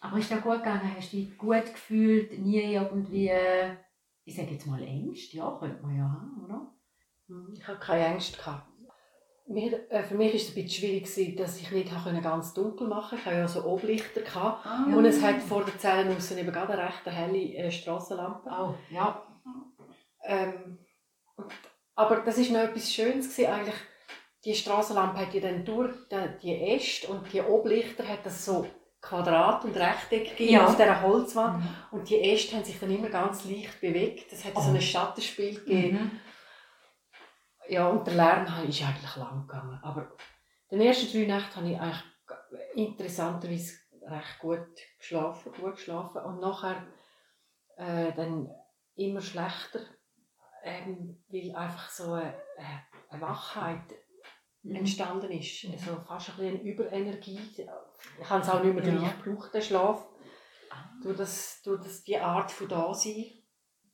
Aber 0.00 0.18
ist 0.18 0.30
das 0.30 0.42
gut 0.42 0.58
gegangen? 0.58 0.94
Hast 0.96 1.12
du 1.12 1.16
dich 1.16 1.36
gut 1.38 1.64
gefühlt? 1.64 2.38
Nie 2.38 2.74
irgendwie, 2.74 3.28
äh, 3.28 3.76
ich 4.26 4.34
sage 4.34 4.50
jetzt 4.50 4.66
mal 4.66 4.82
Ängste? 4.82 5.36
Ja, 5.36 5.56
könnte 5.58 5.80
man 5.82 5.96
ja 5.96 6.02
haben, 6.02 6.44
oder? 6.44 6.74
Mhm. 7.28 7.54
Ich 7.56 7.66
hatte 7.66 7.78
keine 7.78 8.06
Ängste. 8.06 8.36
Gehabt. 8.36 8.66
Mir, 9.48 9.88
äh, 9.90 10.02
für 10.02 10.16
mich 10.16 10.32
war 10.32 10.40
es 10.40 10.48
ein 10.48 10.54
bisschen 10.54 10.70
schwierig, 10.70 11.04
gewesen, 11.04 11.36
dass 11.36 11.60
ich 11.60 11.70
nicht 11.70 11.92
habe 11.92 12.20
ganz 12.20 12.52
dunkel 12.52 12.88
machen 12.88 13.10
konnte. 13.10 13.20
Ich 13.20 13.26
hatte 13.26 13.36
ja 13.36 13.48
so 13.48 13.64
Oblichter. 13.64 14.22
Gehabt. 14.22 14.66
Ah, 14.66 14.84
Und 14.86 15.04
es 15.04 15.22
hat 15.22 15.40
vor 15.40 15.64
der 15.64 15.78
Zelle 15.78 16.14
aussen 16.14 16.38
eben 16.38 16.52
gerade 16.52 16.72
eine 16.72 16.82
recht 16.82 17.06
helle 17.06 17.38
äh, 17.38 17.70
Strassenlampe. 17.70 18.50
Oh, 18.50 18.74
ja. 18.90 19.24
Ähm, 20.24 20.78
und, 21.36 21.52
aber 21.94 22.16
das 22.16 22.38
war 22.38 22.44
noch 22.62 22.68
etwas 22.68 22.92
Schönes. 22.92 23.28
Gewesen, 23.30 23.52
eigentlich. 23.52 23.76
Die 24.44 24.54
Strassenlampe 24.54 25.20
hat 25.20 25.34
ja 25.34 25.40
dann 25.40 25.64
durch 25.64 25.94
die, 26.08 26.38
die 26.42 26.74
Äste 26.74 27.08
und 27.08 27.32
die 27.32 27.40
Oblichter 27.40 28.06
hat 28.08 28.26
das 28.26 28.44
so 28.44 28.66
Quadrat 29.08 29.64
und 29.64 29.76
Rechteck 29.76 30.30
gegeben 30.30 30.52
Ja. 30.52 30.66
auf 30.66 30.76
dieser 30.76 31.00
Holzwand. 31.02 31.60
Mhm. 31.62 31.68
Und 31.92 32.08
die 32.10 32.20
Äste 32.20 32.56
haben 32.56 32.64
sich 32.64 32.78
dann 32.80 32.90
immer 32.90 33.08
ganz 33.08 33.44
leicht 33.44 33.80
bewegt. 33.80 34.32
Das 34.32 34.44
hat 34.44 34.54
so 34.54 34.70
Oh. 34.70 34.74
ein 34.74 34.80
Schattenspiel 34.80 35.54
gegeben. 35.54 35.98
Mhm. 35.98 36.20
Ja, 37.68 37.88
und 37.88 38.06
der 38.06 38.14
Lärm 38.14 38.44
ist 38.68 38.82
eigentlich 38.82 39.16
lang 39.16 39.46
gegangen. 39.46 39.78
Aber 39.82 40.12
die 40.70 40.86
ersten 40.86 41.10
drei 41.12 41.34
Nächte 41.34 41.56
habe 41.56 41.70
ich 41.70 41.78
eigentlich 41.80 42.02
interessanterweise 42.74 43.74
recht 44.02 44.38
gut 44.40 44.66
geschlafen, 44.98 45.52
gut 45.60 45.76
geschlafen. 45.76 46.22
Und 46.22 46.40
nachher 46.40 46.86
äh, 47.76 48.12
dann 48.12 48.48
immer 48.94 49.20
schlechter, 49.20 49.80
ähm, 50.62 51.22
weil 51.28 51.54
einfach 51.54 51.90
so 51.90 52.12
eine, 52.12 52.34
eine 53.10 53.20
Wachheit. 53.22 53.82
Entstanden 54.74 55.30
ist. 55.30 55.66
Also 55.66 56.00
fast 56.00 56.30
ein 56.30 56.36
bisschen 56.36 56.60
eine 56.60 56.62
Überenergie. 56.62 57.38
Ich 57.56 58.30
habe 58.30 58.42
es 58.42 58.48
auch 58.48 58.62
nicht 58.62 58.74
mehr 58.74 58.84
Ja. 58.84 58.98
gleich 58.98 59.22
gebraucht, 59.22 59.54
den 59.54 59.62
Schlaf. 59.62 60.08
Ah. 60.70 60.90
Durch, 61.02 61.16
das, 61.16 61.62
durch 61.62 61.82
das, 61.82 62.02
die 62.04 62.18
Art 62.18 62.50
von 62.50 62.68
Dasein, 62.68 63.24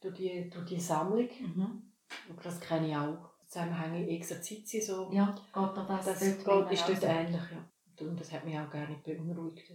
durch 0.01 0.15
die, 0.15 0.51
durch 0.51 0.67
die 0.67 0.81
Sammlung. 0.81 1.29
Mhm. 1.41 1.93
Aber 2.31 2.43
das 2.43 2.61
kenne 2.61 2.89
ich 2.89 2.97
auch. 2.97 3.31
Zusammenhänge 3.47 4.09
Exerzitien 4.09 4.83
so. 4.83 5.11
Ja, 5.13 5.27
dir 5.55 5.85
das, 5.89 6.07
Das 6.07 6.21
dort 6.45 6.65
manchmal 6.71 6.73
ist 6.73 6.89
dort 6.89 7.03
ähnlich, 7.05 7.43
ja. 7.51 8.07
Und 8.07 8.19
das 8.19 8.33
hat 8.33 8.45
mich 8.45 8.59
auch 8.59 8.71
gar 8.71 8.89
nicht 8.89 9.05
beunruhigt. 9.05 9.69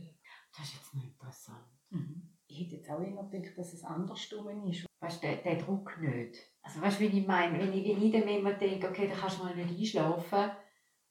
Das 0.55 0.65
ist 0.65 0.73
jetzt 0.73 0.95
noch 0.95 1.03
interessant. 1.03 1.63
Ich 2.47 2.59
hätte 2.61 2.75
jetzt 2.77 2.89
auch 2.89 2.99
immer 2.99 3.23
gedacht, 3.29 3.57
dass 3.57 3.73
es 3.73 3.83
andersrum 3.83 4.67
ist. 4.67 4.85
Weißt 4.99 5.21
du, 5.23 5.27
der, 5.27 5.37
der 5.37 5.57
Druck 5.57 5.99
nicht. 6.01 6.37
Also 6.63 6.81
weißt 6.81 6.99
du, 6.99 7.03
wie 7.03 7.19
ich 7.19 7.27
meine? 7.27 7.59
Wenn 7.59 7.71
ich, 7.71 7.87
wenn 7.87 8.01
ich 8.03 8.11
dann 8.11 8.27
immer 8.27 8.53
denke, 8.53 8.89
okay, 8.89 9.07
dann 9.07 9.17
kannst 9.17 9.39
du 9.39 9.43
mal 9.43 9.55
nicht 9.55 9.77
einschlafen. 9.79 10.51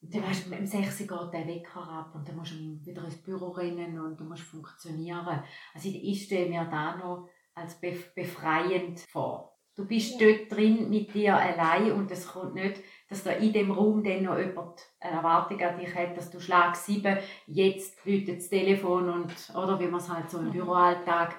Und 0.01 0.15
dann 0.15 0.23
weißt 0.23 0.47
du, 0.47 0.55
um 0.55 0.67
6 0.67 1.01
Uhr 1.01 1.07
geht 1.07 1.33
der 1.33 1.47
Wecker 1.47 1.89
ab 1.89 2.15
und 2.15 2.29
dann 2.29 2.37
musst 2.37 2.53
du 2.53 2.87
wieder 2.87 3.05
ins 3.05 3.23
Büro 3.23 3.49
rennen 3.49 3.99
und 3.99 4.19
du 4.19 4.25
musst 4.25 4.43
funktionieren. 4.43 5.43
Also 5.75 5.89
ich, 5.89 6.25
stelle 6.25 6.49
mir 6.49 6.65
da 6.65 6.97
noch 6.97 7.29
als 7.55 7.81
bef 7.81 8.15
befreiend 8.15 9.01
vor. 9.01 9.57
Du 9.75 9.87
bist 9.87 10.19
dort 10.21 10.51
drin 10.51 10.89
mit 10.89 11.13
dir 11.13 11.37
allein 11.37 11.93
und 11.93 12.11
es 12.11 12.27
kommt 12.27 12.55
nicht, 12.55 12.83
dass 13.11 13.25
da 13.25 13.33
in 13.33 13.53
dem 13.53 13.71
Raum 13.71 14.03
dann 14.03 14.23
noch 14.23 14.39
jemand 14.39 14.81
eine 15.01 15.17
Erwartung 15.17 15.61
an 15.61 15.79
dich 15.79 15.95
hat, 15.95 16.17
dass 16.17 16.31
du 16.31 16.41
Schlag 16.41 16.75
7, 16.75 17.19
jetzt 17.47 18.05
läutet 18.07 18.39
das 18.39 18.49
Telefon 18.49 19.09
und, 19.11 19.35
oder 19.55 19.79
wie 19.79 19.87
man 19.87 20.01
es 20.01 20.09
halt 20.09 20.31
so 20.31 20.39
im 20.39 20.51
Büroalltag 20.51 21.37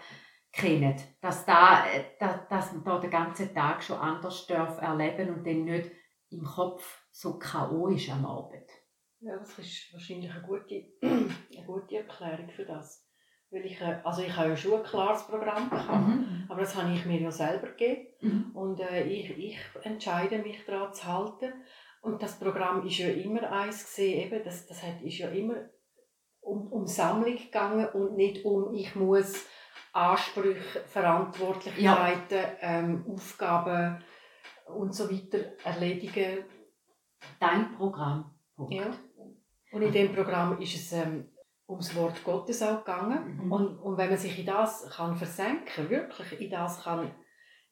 kennt. 0.51 1.01
Dass, 1.19 1.45
da, 1.45 1.87
äh, 1.87 2.03
da, 2.19 2.45
dass 2.49 2.73
man 2.73 2.83
da 2.83 2.99
den 2.99 3.09
ganzen 3.09 3.53
Tag 3.53 3.83
schon 3.83 3.97
anders 3.97 4.45
darf 4.45 4.81
erleben 4.81 5.33
und 5.33 5.47
dann 5.47 5.63
nicht 5.63 5.91
im 6.29 6.43
Kopf 6.43 7.06
so 7.17 7.39
K.O. 7.39 7.87
ist 7.87 8.09
am 8.11 8.25
Abend. 8.25 8.69
Ja, 9.21 9.35
das 9.37 9.57
ist 9.57 9.91
wahrscheinlich 9.91 10.31
eine 10.31 10.43
gute, 10.43 10.85
eine 11.01 11.65
gute 11.65 11.97
Erklärung 11.97 12.47
für 12.49 12.63
das. 12.63 13.03
Weil 13.49 13.65
ich, 13.65 13.81
äh, 13.81 13.99
also 14.03 14.21
ich 14.21 14.35
habe 14.35 14.49
ja 14.49 14.55
schon 14.55 14.75
ein 14.75 14.83
klares 14.83 15.25
Programm 15.25 15.67
gehabt, 15.67 16.07
Mhm. 16.07 16.45
aber 16.47 16.61
das 16.61 16.75
habe 16.75 16.93
ich 16.93 17.05
mir 17.05 17.19
ja 17.19 17.31
selber 17.31 17.69
gegeben. 17.69 18.07
Mhm. 18.21 18.51
Und 18.53 18.79
äh, 18.81 19.03
ich, 19.05 19.35
ich 19.35 19.57
entscheide 19.81 20.37
mich 20.37 20.63
daran 20.65 20.93
zu 20.93 21.05
halten. 21.05 21.53
Und 22.01 22.21
das 22.21 22.37
Programm 22.39 22.85
ist 22.85 22.99
ja 22.99 23.09
immer 23.09 23.51
eins 23.51 23.83
gesehen, 23.85 24.21
eben, 24.27 24.43
das, 24.43 24.67
das 24.67 24.83
hat, 24.83 25.01
ist 25.01 25.17
ja 25.17 25.29
immer 25.29 25.55
um, 26.41 26.71
um 26.71 26.85
Sammlung 26.85 27.35
gegangen 27.35 27.89
und 27.89 28.15
nicht 28.15 28.45
um, 28.45 28.75
ich 28.75 28.93
muss 28.93 29.43
Ansprüche, 29.91 30.81
Verantwortlichkeiten, 30.85 32.45
ähm, 32.61 33.05
Aufgaben 33.09 34.03
und 34.67 34.93
so 34.93 35.09
weiter 35.09 35.39
erledigen. 35.63 36.45
Dein 37.39 37.75
Programm. 37.75 38.33
Punkt. 38.55 38.73
Ja. 38.73 38.91
Und 39.71 39.81
in 39.81 39.91
dem 39.91 40.13
Programm 40.13 40.59
ist 40.59 40.75
es 40.75 40.91
ähm, 40.93 41.29
ums 41.67 41.95
Wort 41.95 42.23
Gottes 42.23 42.61
auch 42.63 42.83
gegangen. 42.83 43.45
Mhm. 43.45 43.51
Und, 43.51 43.77
und 43.79 43.97
wenn 43.97 44.09
man 44.09 44.17
sich 44.17 44.39
in 44.39 44.45
das 44.45 44.89
kann 44.89 45.15
versenken, 45.15 45.89
wirklich 45.89 46.39
in 46.39 46.49
das 46.49 46.83
kann, 46.83 47.11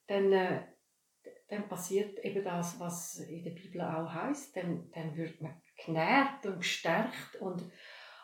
dann, 0.06 0.32
äh, 0.32 0.62
dann 1.48 1.68
passiert 1.68 2.18
eben 2.20 2.44
das, 2.44 2.78
was 2.78 3.18
in 3.18 3.42
der 3.44 3.52
Bibel 3.52 3.80
auch 3.80 4.12
heißt. 4.12 4.56
Dann, 4.56 4.90
dann 4.92 5.16
wird 5.16 5.40
man 5.40 5.60
genährt 5.84 6.44
und 6.44 6.58
gestärkt 6.58 7.36
und, 7.40 7.62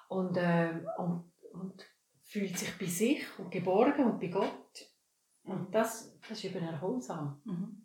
und, 0.09 0.37
äh, 0.37 0.81
und, 0.99 1.33
und 1.53 1.85
fühlt 2.21 2.57
sich 2.59 2.79
bei 2.79 2.87
sich 2.87 3.25
und 3.39 3.51
geborgen 3.51 4.05
und 4.05 4.21
bei 4.21 4.29
Gott. 4.29 4.93
Und 5.45 5.75
das, 5.75 6.19
das 6.21 6.31
ist 6.31 6.45
eben 6.45 6.65
erholsam. 6.65 7.43
Mhm. 7.45 7.82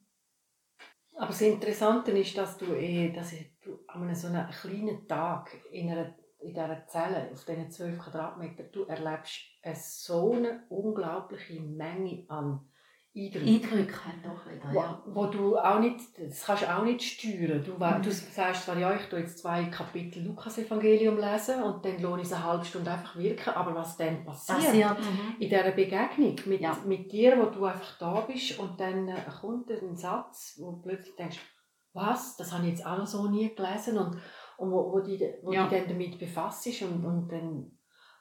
Aber 1.18 1.28
das 1.28 1.42
Interessante 1.42 2.12
ist, 2.12 2.38
dass 2.38 2.58
du, 2.58 2.76
eh, 2.76 3.12
dass 3.12 3.34
du 3.64 3.80
an 3.88 4.04
einem 4.04 4.16
so 4.16 4.28
einem 4.28 4.48
kleinen 4.50 5.08
Tag 5.08 5.52
in, 5.72 5.90
einer, 5.90 6.14
in 6.40 6.54
dieser 6.54 6.86
Zelle, 6.88 7.32
auf 7.34 7.44
diesen 7.44 7.72
12 7.72 7.98
Quadratmetern, 7.98 8.68
du 8.72 8.84
erlebst 8.84 9.42
eine 9.64 9.76
so 9.76 10.34
eine 10.34 10.64
unglaubliche 10.70 11.60
Menge 11.60 12.26
an 12.28 12.70
Eindrücke. 13.26 13.46
Eindrücke 13.46 14.00
doch 14.24 14.46
wieder, 14.46 14.74
ja. 14.74 15.02
Wo, 15.08 15.16
wo 15.16 15.26
du 15.28 15.58
auch 15.58 15.80
nicht, 15.80 16.00
das 16.20 16.44
kannst 16.46 16.64
du 16.64 16.76
auch 16.78 16.84
nicht 16.84 17.02
steuern. 17.02 17.64
Du, 17.64 17.74
Mhm. 17.74 18.02
du 18.04 18.12
sagst 18.12 18.66
zwar, 18.66 18.78
ja, 18.78 18.94
ich 18.96 19.02
tue 19.10 19.20
jetzt 19.20 19.40
zwei 19.40 19.66
Kapitel 19.66 20.24
Lukas-Evangelium 20.24 21.18
lesen 21.18 21.64
und 21.64 21.84
dann 21.84 22.00
lohne 22.02 22.22
ich 22.22 22.28
es 22.28 22.34
eine 22.34 22.44
halbe 22.44 22.66
Stunde 22.66 22.92
einfach 22.92 23.16
wirken, 23.18 23.50
aber 23.50 23.74
was 23.76 23.98
dann 23.98 24.24
passiert, 24.24 24.58
Passiert. 24.60 24.98
in 25.40 25.50
dieser 25.50 25.72
Begegnung 25.72 26.36
mit, 26.46 26.62
Ja. 26.62 26.78
mit 26.86 27.12
dir, 27.12 27.38
wo 27.40 27.46
du 27.50 27.66
einfach 27.66 27.98
da 27.98 28.22
bist 28.22 28.58
und 28.60 28.80
dann 28.80 29.08
äh, 29.08 29.16
kommt 29.42 29.70
ein 29.72 29.96
Satz, 29.96 30.58
wo 30.60 30.72
du 30.72 30.82
plötzlich 30.82 31.16
denkst, 31.16 31.40
was, 31.94 32.38
das 32.38 32.52
habe 32.54 32.66
ich 32.66 32.72
jetzt 32.74 32.86
auch 32.86 32.98
noch 32.98 33.08
so 33.08 33.28
nie 33.28 33.54
gelesen 33.56 33.98
und, 33.98 34.18
und 34.58 34.72
wo, 34.72 34.92
wo, 34.94 35.00
die, 35.00 35.20
wo 35.42 35.52
Ja. 35.52 35.68
die 35.68 35.76
dann 35.76 35.88
damit 35.88 36.20
befasst 36.20 36.68
ist 36.68 36.82
und, 36.84 37.04
und 37.04 37.28
dann 37.32 37.72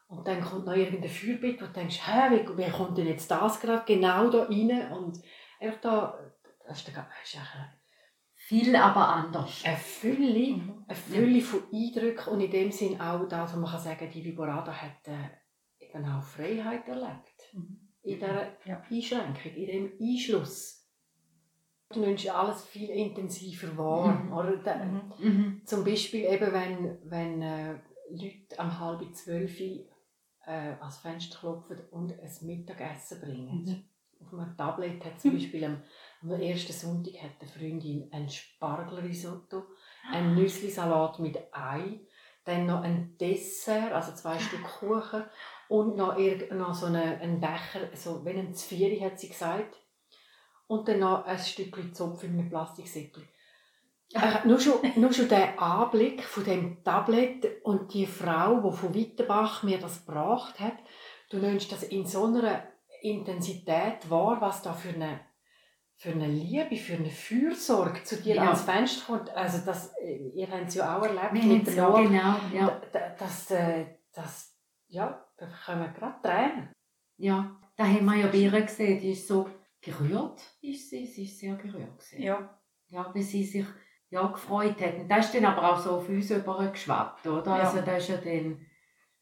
und 0.09 0.27
dann 0.27 0.41
kommt 0.41 0.67
noch 0.67 0.75
irgendein 0.77 1.11
Feuerbild, 1.11 1.61
wo 1.61 1.67
du 1.67 1.73
denkst, 1.73 2.01
hä, 2.07 2.31
wie, 2.31 2.57
wie 2.59 2.71
kommt 2.71 2.97
denn 2.99 3.07
jetzt 3.09 3.31
das 3.31 3.61
gerade 3.61 3.85
genau 3.87 4.31
da 4.31 4.45
rein? 4.45 4.93
Und 4.93 5.21
einfach 5.61 5.81
da, 5.81 6.19
das 6.67 6.79
ist, 6.79 6.89
das 6.89 7.05
ist 7.25 7.35
echt 7.35 7.43
Viel 8.35 8.77
aber 8.77 9.09
anders. 9.09 9.63
eine 9.65 9.77
Fülle, 9.77 10.57
Mhm. 10.57 10.85
eine 10.87 10.97
Fülle 10.97 11.41
von 11.41 11.63
Eindrücken 11.73 12.33
und 12.33 12.41
in 12.41 12.51
dem 12.51 12.71
Sinn 12.71 13.01
auch 13.01 13.27
das, 13.29 13.53
was 13.53 13.57
man 13.59 13.71
kann 13.71 13.81
sagen, 13.81 14.11
die 14.13 14.25
Viborada 14.25 14.73
hat 14.73 15.09
äh, 15.09 15.85
eben 15.85 16.05
auch 16.05 16.23
Freiheit 16.23 16.87
erlebt. 16.87 17.53
Mhm. 17.53 17.81
In 18.03 18.15
dieser 18.21 18.47
Ja. 18.65 18.83
Einschränkung, 18.89 19.53
in 19.57 19.67
dem 19.67 19.93
Einschluss. 20.01 20.87
Du 21.89 22.01
nimmst 22.01 22.29
alles 22.29 22.65
viel 22.65 22.91
intensiver 22.91 23.77
wahr. 23.77 24.13
Mhm. 24.15 24.33
Oder? 24.33 24.57
Da- 24.59 24.85
Mhm. 24.85 25.13
Mhm. 25.19 25.63
Zum 25.65 25.85
Beispiel 25.85 26.25
eben, 26.27 26.53
wenn, 26.53 26.99
wenn 27.11 27.43
äh, 27.43 27.73
Leute 28.11 28.59
am 28.59 28.79
halb 28.79 29.03
zwölf 29.17 29.59
äh, 30.47 30.75
ans 30.81 30.99
Fenster 30.99 31.39
klopfen 31.39 31.81
und 31.91 32.13
ein 32.13 32.47
Mittagessen 32.47 33.21
bringen. 33.21 33.65
Mhm. 33.65 33.85
Auf 34.19 34.33
einem 34.33 34.57
Tablet 34.57 35.05
hat 35.05 35.21
zum 35.21 35.35
Beispiel 35.35 35.65
am, 35.65 35.83
am 36.23 36.31
ersten 36.41 36.73
Sonntag 36.73 37.23
hat 37.23 37.41
eine 37.41 37.51
Freundin 37.51 38.09
ein 38.13 38.29
Spargelrisotto, 38.29 39.65
einen 40.11 40.35
Nüsslisalat 40.35 41.19
mit 41.19 41.39
Ei, 41.53 42.01
dann 42.45 42.67
noch 42.67 42.83
ein 42.83 43.17
Dessert, 43.19 43.93
also 43.93 44.13
zwei 44.15 44.39
Stück 44.39 44.63
Kuchen 44.63 45.25
und 45.69 45.97
noch, 45.97 46.17
noch 46.53 46.75
so 46.75 46.87
eine, 46.87 47.19
einen 47.21 47.41
Becher, 47.41 47.95
so 47.95 48.25
wie 48.25 48.31
ein 48.31 48.55
Zvieri 48.55 49.01
hat 49.01 49.19
sie 49.19 49.29
gesagt. 49.29 49.77
Und 50.69 50.89
dann 50.89 51.01
noch 51.01 51.25
ein 51.25 51.39
Stückchen 51.39 51.95
Zopf 51.95 52.25
in 52.25 52.39
einem 52.39 52.49
Plastiksäckchen. 52.49 53.29
Äh, 54.15 54.47
nur, 54.47 54.61
schon, 54.61 54.75
nur 54.97 55.13
schon 55.13 55.29
der 55.29 55.61
Anblick 55.61 56.23
von 56.23 56.45
dem 56.45 56.83
Tablet 56.85 57.63
und 57.65 57.93
die 57.93 58.07
Frau, 58.07 58.61
die 58.71 58.77
von 58.77 58.95
Wittenbach 58.95 59.63
mir 59.65 59.79
das 59.79 60.07
gebracht 60.07 60.61
hat, 60.61 60.77
du 61.31 61.39
nimmst 61.39 61.73
das 61.73 61.83
in 61.83 62.07
so 62.07 62.25
einer 62.27 62.63
Intensität 63.03 64.09
wahr, 64.09 64.41
was 64.41 64.63
da 64.63 64.73
für 64.73 64.91
eine, 64.91 65.21
für 65.97 66.11
eine 66.11 66.29
Liebe, 66.29 66.77
für 66.77 66.95
eine 66.95 67.11
Fürsorge 67.11 68.03
zu 68.05 68.23
dir 68.23 68.37
Ja. 68.37 68.43
ans 68.45 68.63
Fenster 68.63 69.07
kommt. 69.07 69.31
Also 69.31 69.65
das, 69.67 69.93
äh, 69.99 70.29
ihr 70.35 70.49
habt 70.51 70.69
es 70.69 70.75
ja 70.77 70.97
auch 70.99 71.03
erlebt 71.05 71.33
Wir 71.33 71.43
mit 71.43 71.67
ja 71.69 71.75
Jahr. 71.75 72.03
genau, 72.03 72.37
ja. 72.55 72.67
Da- 72.67 72.83
da- 72.93 73.15
Das, 73.19 73.51
äh, 73.51 73.87
das, 74.13 74.57
ja, 74.89 75.27
da 75.37 75.47
kommen 75.65 75.93
gerade 75.95 76.23
Tränen. 76.23 76.73
ja. 77.17 77.61
Da 77.79 77.85
haben 77.85 78.07
wir 78.07 78.15
ja 78.15 78.29
bei 78.29 78.39
ihr 78.39 78.51
gesehen, 78.63 78.99
die 79.01 79.11
ist 79.11 79.29
so 79.29 79.51
gerührt, 79.83 80.41
ist 80.63 80.89
sie, 80.89 81.05
sie 81.05 81.25
ist 81.25 81.39
sehr 81.39 81.57
gerührt 81.57 81.99
gewesen. 81.99 82.23
Ja. 82.23 82.59
Ja, 82.89 83.11
wie 83.15 83.23
sie 83.23 83.45
sich 83.45 83.67
ja, 84.11 84.27
gefreut 84.29 84.81
hat. 84.81 84.95
Und 84.99 85.09
das 85.09 85.27
ist 85.27 85.35
dann 85.35 85.45
aber 85.47 85.73
auch 85.73 85.79
so 85.79 85.91
auf 85.93 86.09
uns 86.09 86.31
übergeschwappt, 86.31 87.27
oder? 87.27 87.57
Ja. 87.57 87.63
Also 87.65 87.81
das 87.81 87.99
ist 88.03 88.09
ja 88.09 88.17
dann 88.19 88.61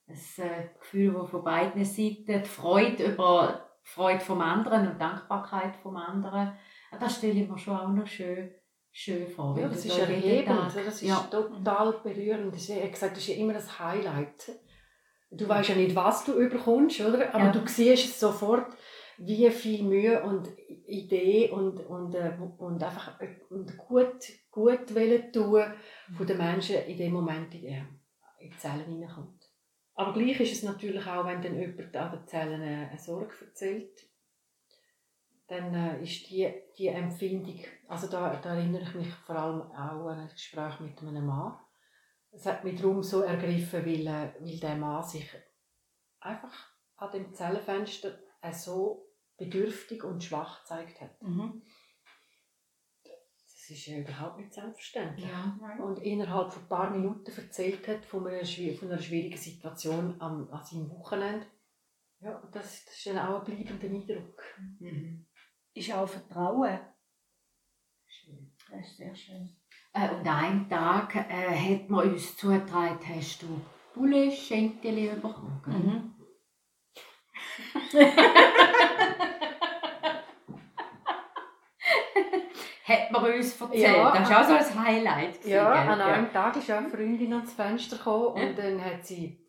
ein 0.07 0.15
äh, 0.39 0.69
Gefühl, 0.79 1.15
das 1.15 1.31
von 1.31 1.45
beiden 1.45 1.85
Seiten, 1.85 2.25
die 2.43 2.49
Freude 2.49 3.05
über 3.13 3.67
die 3.85 3.89
Freude 3.91 4.21
vom 4.21 4.41
anderen 4.41 4.87
und 4.89 4.95
die 4.95 4.99
Dankbarkeit 4.99 5.77
vom 5.77 5.97
anderen, 5.97 6.53
das 6.99 7.17
stelle 7.17 7.41
ich 7.41 7.49
mir 7.49 7.59
schon 7.59 7.77
auch 7.77 7.89
noch 7.89 8.07
schön, 8.07 8.51
schön 8.93 9.27
vor. 9.27 9.59
Ja, 9.59 9.69
das 9.69 9.85
ist 9.85 9.99
erhebend, 9.99 10.47
Tag- 10.73 10.85
das 10.85 11.03
ist 11.03 11.09
ja. 11.09 11.17
total 11.31 11.93
berührend. 12.03 12.55
Das 12.55 12.63
ist, 12.69 12.83
wie 12.83 12.91
gesagt, 12.91 13.13
das 13.17 13.19
ist 13.23 13.29
ja 13.29 13.37
immer 13.37 13.53
das 13.55 13.79
Highlight. 13.79 14.53
Du 15.31 15.49
weißt 15.49 15.71
ja 15.71 15.75
nicht, 15.75 15.97
was 15.97 16.25
du 16.25 16.35
überkommst, 16.35 17.01
oder? 17.01 17.35
Aber 17.35 17.47
Ja. 17.47 17.53
du 17.53 17.67
siehst 17.67 18.05
es 18.05 18.21
sofort, 18.21 18.69
wie 19.19 19.51
viel 19.51 19.83
Mühe 19.85 20.23
und 20.23 20.49
Idee 20.87 21.51
und, 21.51 21.81
und, 21.81 22.15
äh, 22.15 22.37
und 22.59 22.83
einfach 22.83 23.21
äh, 23.21 23.37
und 23.51 23.77
gut, 23.77 24.17
gut 24.55 24.95
wollen 24.95 25.33
tun 25.33 25.65
von 26.17 26.27
den 26.27 26.39
Menschen 26.39 26.77
in 26.87 26.97
dem 26.97 27.13
Moment 27.13 27.53
in 27.55 27.61
die, 27.61 27.85
in 28.39 28.51
die 28.51 28.57
Zellen 28.57 28.85
hineinkommt. 28.85 29.51
Aber 29.97 30.13
gleich 30.13 30.41
ist 30.41 30.53
es 30.53 30.63
natürlich 30.63 31.05
auch, 31.07 31.27
wenn 31.27 31.43
dann 31.43 31.59
jemand 31.59 31.97
an 31.97 32.13
den 32.13 32.27
Zellen 32.27 32.63
äh, 32.63 32.89
eine 32.89 32.99
Sorge 32.99 33.35
erzählt, 33.45 33.99
dann 35.49 35.75
äh, 35.75 36.03
ist 36.03 36.31
die, 36.31 36.53
die 36.79 36.89
Empfindung, 36.89 37.61
also 37.89 38.07
da, 38.07 38.37
da 38.37 38.55
erinnere 38.55 38.83
ich 38.83 38.95
mich 38.95 39.13
vor 39.27 39.37
allem 39.37 39.63
auch 39.63 40.09
an 40.09 40.21
ein 40.21 40.29
Gespräch 40.29 40.81
mit 40.81 41.01
einem 41.01 41.27
Mann. 41.27 41.59
Es 42.31 42.47
hat 42.47 42.65
mich 42.65 42.81
darum 42.81 43.03
so 43.03 43.23
ergriffen, 43.23 43.85
weil, 43.85 44.07
äh, 44.07 44.35
weil 44.41 44.61
der 44.61 44.77
Mann 44.77 45.03
sich 45.03 45.29
einfach 46.21 46.71
an 46.97 47.13
dem 47.13 47.35
Zellenfenster 47.35 48.19
so 48.53 49.09
bedürftig 49.37 50.05
und 50.05 50.23
schwach 50.23 50.61
gezeigt 50.61 51.01
hat. 51.01 51.21
Mhm. 51.23 51.63
Das 53.67 53.79
ist 53.79 53.87
ja 53.87 53.99
überhaupt 53.99 54.37
nicht 54.37 54.53
selbstverständlich. 54.53 55.27
Ja. 55.27 55.59
Und 55.83 55.99
innerhalb 56.03 56.53
von 56.53 56.63
ein 56.65 56.69
paar 56.69 56.91
Minuten 56.91 57.33
erzählt 57.35 57.89
hat 57.89 58.05
von 58.05 58.27
einer, 58.27 58.45
von 58.45 58.91
einer 58.91 59.01
schwierigen 59.01 59.39
Situation 59.39 60.21
am, 60.21 60.51
an 60.51 60.63
seinem 60.63 60.91
Wochenende. 60.91 61.47
Ja, 62.21 62.43
das, 62.53 62.85
das 62.85 62.95
ist 62.95 63.07
dann 63.07 63.19
auch 63.19 63.39
ein 63.39 63.45
bleibender 63.45 63.87
Eindruck. 63.87 64.43
Mhm. 64.81 65.27
Ist 65.73 65.95
auch 65.95 66.07
Vertrauen. 66.07 66.79
Schön. 68.07 68.53
Das 68.71 68.87
ist 68.87 68.99
sehr 68.99 69.15
schön. 69.15 69.57
Äh, 69.95 70.11
und 70.11 70.27
einen 70.27 70.69
Tag 70.69 71.17
äh, 71.17 71.75
hat 71.77 71.89
man 71.89 72.11
uns 72.11 72.37
zugetragen, 72.37 72.99
hast 73.03 73.43
du 73.45 73.63
Bulle-Schenkeli 73.95 75.09
bekommen. 75.15 75.63
gell? 75.65 75.75
Mhm. 75.75 76.15
Hat 82.87 83.11
man 83.11 83.25
uns 83.33 83.61
erzählt. 83.61 83.83
Ja. 83.97 84.13
das 84.13 84.31
war 84.31 84.41
auch 84.43 84.63
so 84.63 84.79
ein 84.79 84.85
Highlight. 84.85 85.33
gewesen, 85.39 85.51
Ja, 85.51 85.73
gell? 85.83 85.93
an 85.93 86.01
einem 86.01 86.33
Tag 86.33 86.57
ist 86.57 86.69
ja 86.69 86.79
eine 86.79 86.89
Freundin 86.91 87.33
ans 87.33 87.53
Fenster 87.55 87.97
gekommen 87.97 88.37
Ja. 88.37 88.47
und 88.49 88.59
dann 88.59 88.85
hat 88.85 89.07
sie 89.07 89.41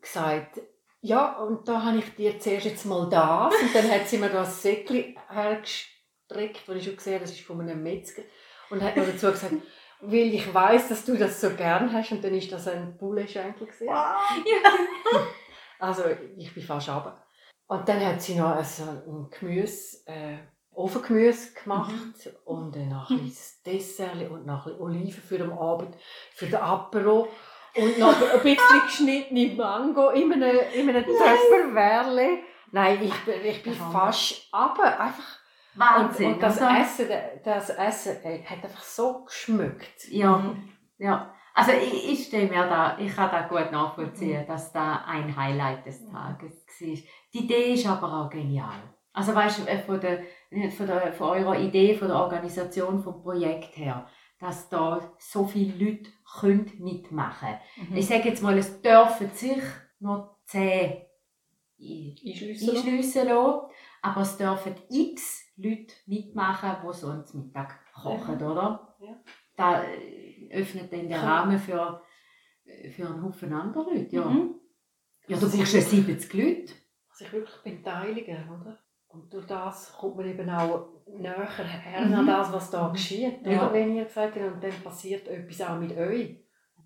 gesagt, 0.00 0.60
ja, 1.02 1.36
und 1.38 1.68
da 1.68 1.82
habe 1.82 1.98
ich 1.98 2.14
dir 2.14 2.38
zuerst 2.38 2.64
jetzt 2.66 2.86
mal 2.86 3.08
das. 3.10 3.52
Und 3.60 3.74
dann 3.74 3.90
hat 3.90 4.08
sie 4.08 4.18
mir 4.18 4.28
das 4.30 4.62
Säckchen 4.62 5.16
hergestreckt, 5.28 6.62
das 6.68 6.76
ich 6.76 6.84
schon 6.84 6.96
gesehen 6.96 7.14
habe, 7.14 7.24
das 7.24 7.32
ist 7.32 7.40
von 7.44 7.60
einem 7.60 7.82
Metzger. 7.82 8.22
Und 8.70 8.82
hat 8.82 8.96
mir 8.96 9.04
dazu 9.04 9.26
gesagt, 9.32 9.52
weil 10.00 10.32
ich 10.34 10.52
weiß, 10.54 10.88
dass 10.88 11.04
du 11.04 11.16
das 11.16 11.40
so 11.40 11.50
gern 11.50 11.92
hast. 11.92 12.12
Und 12.12 12.22
dann 12.24 12.34
ist 12.34 12.50
das 12.52 12.68
ein 12.68 12.96
Bullenschenkel 12.96 13.66
gewesen. 13.66 13.88
Also 15.78 16.04
ich 16.36 16.54
bin 16.54 16.62
fast 16.62 16.88
runter. 16.88 17.26
Und 17.66 17.88
dann 17.88 18.04
hat 18.06 18.22
sie 18.22 18.36
noch 18.36 18.50
also 18.54 18.84
ein 18.84 19.28
Gemüse, 19.36 19.98
äh, 20.06 20.38
Ofengemüse 20.74 21.52
gemacht 21.62 21.92
und 22.44 22.74
dann 22.74 22.88
noch 22.88 23.10
ein 23.10 23.24
bisschen 23.24 23.62
Dessert 23.64 24.30
und 24.30 24.46
noch 24.46 24.66
ein 24.66 24.72
bisschen 24.72 24.80
Oliven 24.80 25.22
für 25.22 25.38
den 25.38 25.52
Abend, 25.52 25.96
für 26.34 26.46
den 26.46 26.56
Apero. 26.56 27.28
Und 27.74 27.98
noch 27.98 28.14
ein 28.14 28.42
bisschen 28.42 28.80
geschnittene 28.86 29.54
Mango 29.54 30.10
in 30.10 30.32
einem, 30.32 30.58
in 30.74 30.88
einem 30.88 31.04
Töpferwärle. 31.04 32.38
Nein, 32.70 33.02
ich 33.02 33.14
bin, 33.24 33.34
ich 33.44 33.62
bin 33.62 33.74
fast 33.74 34.52
runter. 34.52 34.98
Einfach. 35.00 35.38
Wahnsinn. 35.74 36.26
Und, 36.26 36.34
und 36.34 36.42
das 36.42 36.56
oder? 36.58 36.80
Essen, 36.80 37.08
das 37.44 37.70
Essen 37.70 38.24
äh, 38.24 38.42
hat 38.44 38.62
einfach 38.64 38.82
so 38.82 39.24
geschmückt. 39.24 40.08
Ja, 40.10 40.54
ja. 40.98 41.34
Also 41.54 41.72
ich, 41.72 42.12
ich 42.12 42.26
stelle 42.26 42.48
mir 42.48 42.66
da, 42.66 42.96
ich 42.98 43.14
kann 43.14 43.30
da 43.30 43.42
gut 43.42 43.70
nachvollziehen, 43.70 44.46
dass 44.46 44.72
da 44.72 45.04
ein 45.06 45.36
Highlight 45.36 45.84
des 45.84 46.00
Tages 46.10 46.66
war. 46.80 46.98
Die 47.34 47.38
Idee 47.38 47.74
ist 47.74 47.86
aber 47.86 48.12
auch 48.12 48.30
genial. 48.30 48.94
Also 49.12 49.34
weißt 49.34 49.60
du, 49.60 49.66
äh, 49.66 49.78
von 49.78 50.00
der, 50.00 50.22
von, 50.70 50.86
der, 50.86 51.12
von 51.12 51.28
eurer 51.30 51.58
Idee, 51.58 51.94
von 51.94 52.08
der 52.08 52.16
Organisation, 52.18 53.02
vom 53.02 53.22
Projekt 53.22 53.76
her, 53.76 54.06
dass 54.38 54.68
da 54.68 55.12
so 55.18 55.46
viele 55.46 55.72
Leute 55.84 56.10
können 56.40 56.70
mitmachen 56.78 57.48
können. 57.76 57.96
Ich 57.96 58.06
sage 58.06 58.28
jetzt 58.28 58.42
mal, 58.42 58.56
es 58.58 58.80
dürfen 58.82 59.30
sich 59.30 59.62
noch 60.00 60.36
zehn 60.44 61.02
ein- 61.80 62.16
Einschliessen. 62.26 62.70
einschliessen 62.76 63.28
lassen, 63.28 63.60
aber 64.02 64.20
es 64.22 64.36
dürfen 64.36 64.74
x 64.90 65.42
Leute 65.56 65.94
mitmachen, 66.06 66.70
die 66.88 66.92
so 66.96 67.08
am 67.08 67.24
Mittag 67.34 67.78
kochen, 67.94 68.36
oder? 68.36 68.96
Ja. 69.00 69.20
Da 69.56 69.84
äh, 69.84 70.48
öffnet 70.52 70.92
dann 70.92 71.00
den 71.00 71.10
Kann- 71.10 71.24
Rahmen 71.28 71.58
für, 71.58 72.02
äh, 72.64 72.90
für 72.90 73.06
einen 73.06 73.22
Haufen 73.22 73.52
andere 73.52 73.84
Leute, 73.94 74.16
ja. 74.16 74.24
Mhm. 74.24 74.54
Ja, 75.28 75.36
du 75.38 75.48
brauchst 75.50 75.74
ja 75.74 75.80
70 75.80 76.34
Leute. 76.34 76.72
sich 77.12 77.32
wirklich 77.32 77.56
beteiligen, 77.62 78.48
oder? 78.50 78.78
Und 79.12 79.32
durch 79.32 79.46
das 79.46 79.92
kommt 79.98 80.16
man 80.16 80.26
eben 80.26 80.48
auch 80.48 80.86
näher 81.06 81.46
her 81.46 82.00
Mhm. 82.06 82.14
an 82.14 82.26
das, 82.26 82.52
was 82.52 82.70
da 82.70 82.88
geschieht, 82.88 83.46
Ja. 83.46 83.66
oder? 83.66 83.72
wenn 83.74 83.94
ihr 83.94 84.04
gesagt 84.04 84.36
habt, 84.36 84.54
und 84.54 84.64
dann 84.64 84.82
passiert 84.82 85.28
etwas 85.28 85.60
auch 85.68 85.78
mit 85.78 85.96
euch. 85.96 86.36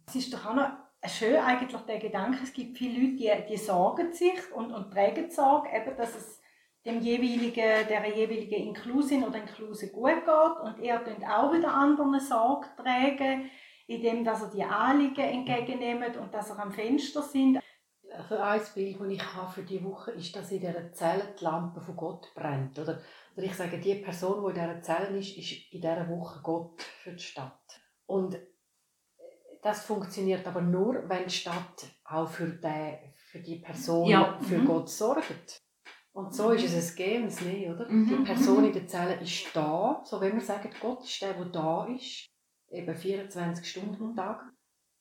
Es 0.09 0.17
ist 0.17 0.35
doch 0.35 0.45
auch 0.47 0.55
noch 0.55 0.71
schön 1.07 1.37
eigentlich 1.37 1.81
der 1.83 1.99
Gedanke, 1.99 2.39
es 2.43 2.53
gibt 2.53 2.77
viele 2.79 2.99
Leute, 3.01 3.17
die, 3.17 3.33
die 3.51 3.57
sorgen 3.57 4.12
sich 4.12 4.53
und, 4.55 4.73
und 4.73 4.91
tragen 4.93 5.27
die 5.29 5.35
Sorge, 5.35 5.69
eben, 5.73 5.97
dass 5.97 6.17
es 6.17 6.41
dem 6.85 7.01
jeweiligen, 7.01 7.89
der 7.89 8.09
jeweiligen 8.17 8.69
Inklusin 8.69 9.25
oder 9.25 9.39
Inklusin 9.39 9.93
gut 9.93 10.25
geht 10.25 10.62
und 10.62 10.81
er 10.81 10.99
dann 11.01 11.25
auch 11.25 11.53
wieder 11.53 11.73
anderen 11.75 12.19
Sorge 12.21 12.67
tragen, 12.77 13.51
indem 13.89 14.25
dass 14.25 14.43
er 14.43 14.51
die 14.51 14.65
Anliegen 14.65 15.21
entgegennimmt 15.21 16.17
und 16.17 16.33
dass 16.35 16.51
er 16.51 16.59
am 16.61 16.73
Fenster 16.73 17.23
sind. 17.23 17.59
Ein 18.18 18.61
Bild, 18.74 19.00
das 19.00 19.09
ich 19.09 19.35
habe 19.35 19.52
für 19.52 19.62
diese 19.62 19.85
Woche 19.85 20.11
ist, 20.12 20.35
dass 20.35 20.50
in 20.50 20.61
dieser 20.61 20.92
Zelle 20.92 21.35
die 21.38 21.44
Lampe 21.44 21.81
von 21.81 21.96
Gott 21.96 22.33
brennt. 22.35 22.79
Oder, 22.79 23.00
oder 23.37 23.46
ich 23.46 23.55
sage, 23.55 23.79
die 23.79 23.96
Person, 23.96 24.42
die 24.42 24.48
in 24.59 24.66
dieser 24.66 24.83
Zelle 24.83 25.18
ist, 25.18 25.37
ist 25.37 25.72
in 25.72 25.81
dieser 25.81 26.09
Woche 26.09 26.40
Gott 26.42 26.81
für 26.83 27.12
die 27.12 27.22
Stadt. 27.22 27.81
Und 28.07 28.38
das 29.62 29.85
funktioniert 29.85 30.46
aber 30.46 30.61
nur, 30.61 31.09
wenn 31.09 31.24
die 31.24 31.31
Stadt 31.31 31.87
auch 32.05 32.29
für 32.29 32.48
die, 32.48 32.98
für 33.31 33.40
die 33.40 33.57
Person, 33.57 34.09
Ja. 34.09 34.38
für 34.40 34.59
Mhm. 34.59 34.66
Gott 34.66 34.88
sorgt. 34.88 35.59
Und 36.12 36.35
so 36.35 36.50
ist 36.52 36.72
es 36.72 36.90
ein 36.92 36.96
Gehen 36.96 37.29
ein 37.29 37.44
Nehmen, 37.44 37.74
oder? 37.74 37.88
Mhm. 37.90 38.09
Die 38.09 38.24
Person 38.24 38.64
in 38.64 38.72
der 38.72 38.87
Zelle 38.87 39.20
ist 39.20 39.55
da, 39.55 40.00
so 40.05 40.20
wenn 40.20 40.35
wir 40.35 40.40
sagen, 40.40 40.70
Gott 40.81 41.05
ist 41.05 41.20
der, 41.20 41.35
der 41.35 41.44
da 41.46 41.87
ist, 41.87 42.26
eben 42.70 42.94
24 42.94 43.68
Stunden 43.68 44.02
am 44.02 44.16
Tag. 44.16 44.42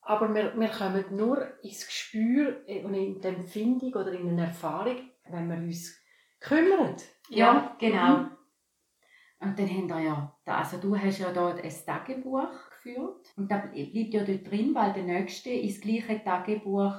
Aber 0.05 0.33
wir, 0.33 0.57
wir 0.57 0.69
kommen 0.69 1.03
nur 1.15 1.47
ins 1.63 1.85
Gespür 1.85 2.61
und 2.67 2.93
in 2.93 3.19
die 3.19 3.27
Empfindung 3.27 3.93
oder 3.93 4.13
in 4.13 4.29
eine 4.29 4.45
Erfahrung, 4.45 4.97
wenn 5.29 5.49
wir 5.49 5.57
uns 5.57 5.99
kümmern. 6.39 6.95
Ja, 7.29 7.75
genau. 7.79 8.27
Und 9.39 9.59
dann 9.59 9.67
haben 9.67 9.89
wir 9.89 9.99
ja, 10.01 10.37
also 10.45 10.77
du 10.77 10.97
hast 10.97 11.19
ja 11.19 11.31
dort 11.33 11.63
ein 11.63 11.73
Tagebuch 11.85 12.69
geführt 12.69 13.33
und 13.35 13.51
da 13.51 13.57
bleibt 13.57 14.13
ja 14.13 14.23
dort 14.23 14.49
drin, 14.49 14.73
weil 14.75 14.93
der 14.93 15.03
Nächste 15.03 15.49
ins 15.49 15.81
gleiche 15.81 16.23
Tagebuch 16.23 16.95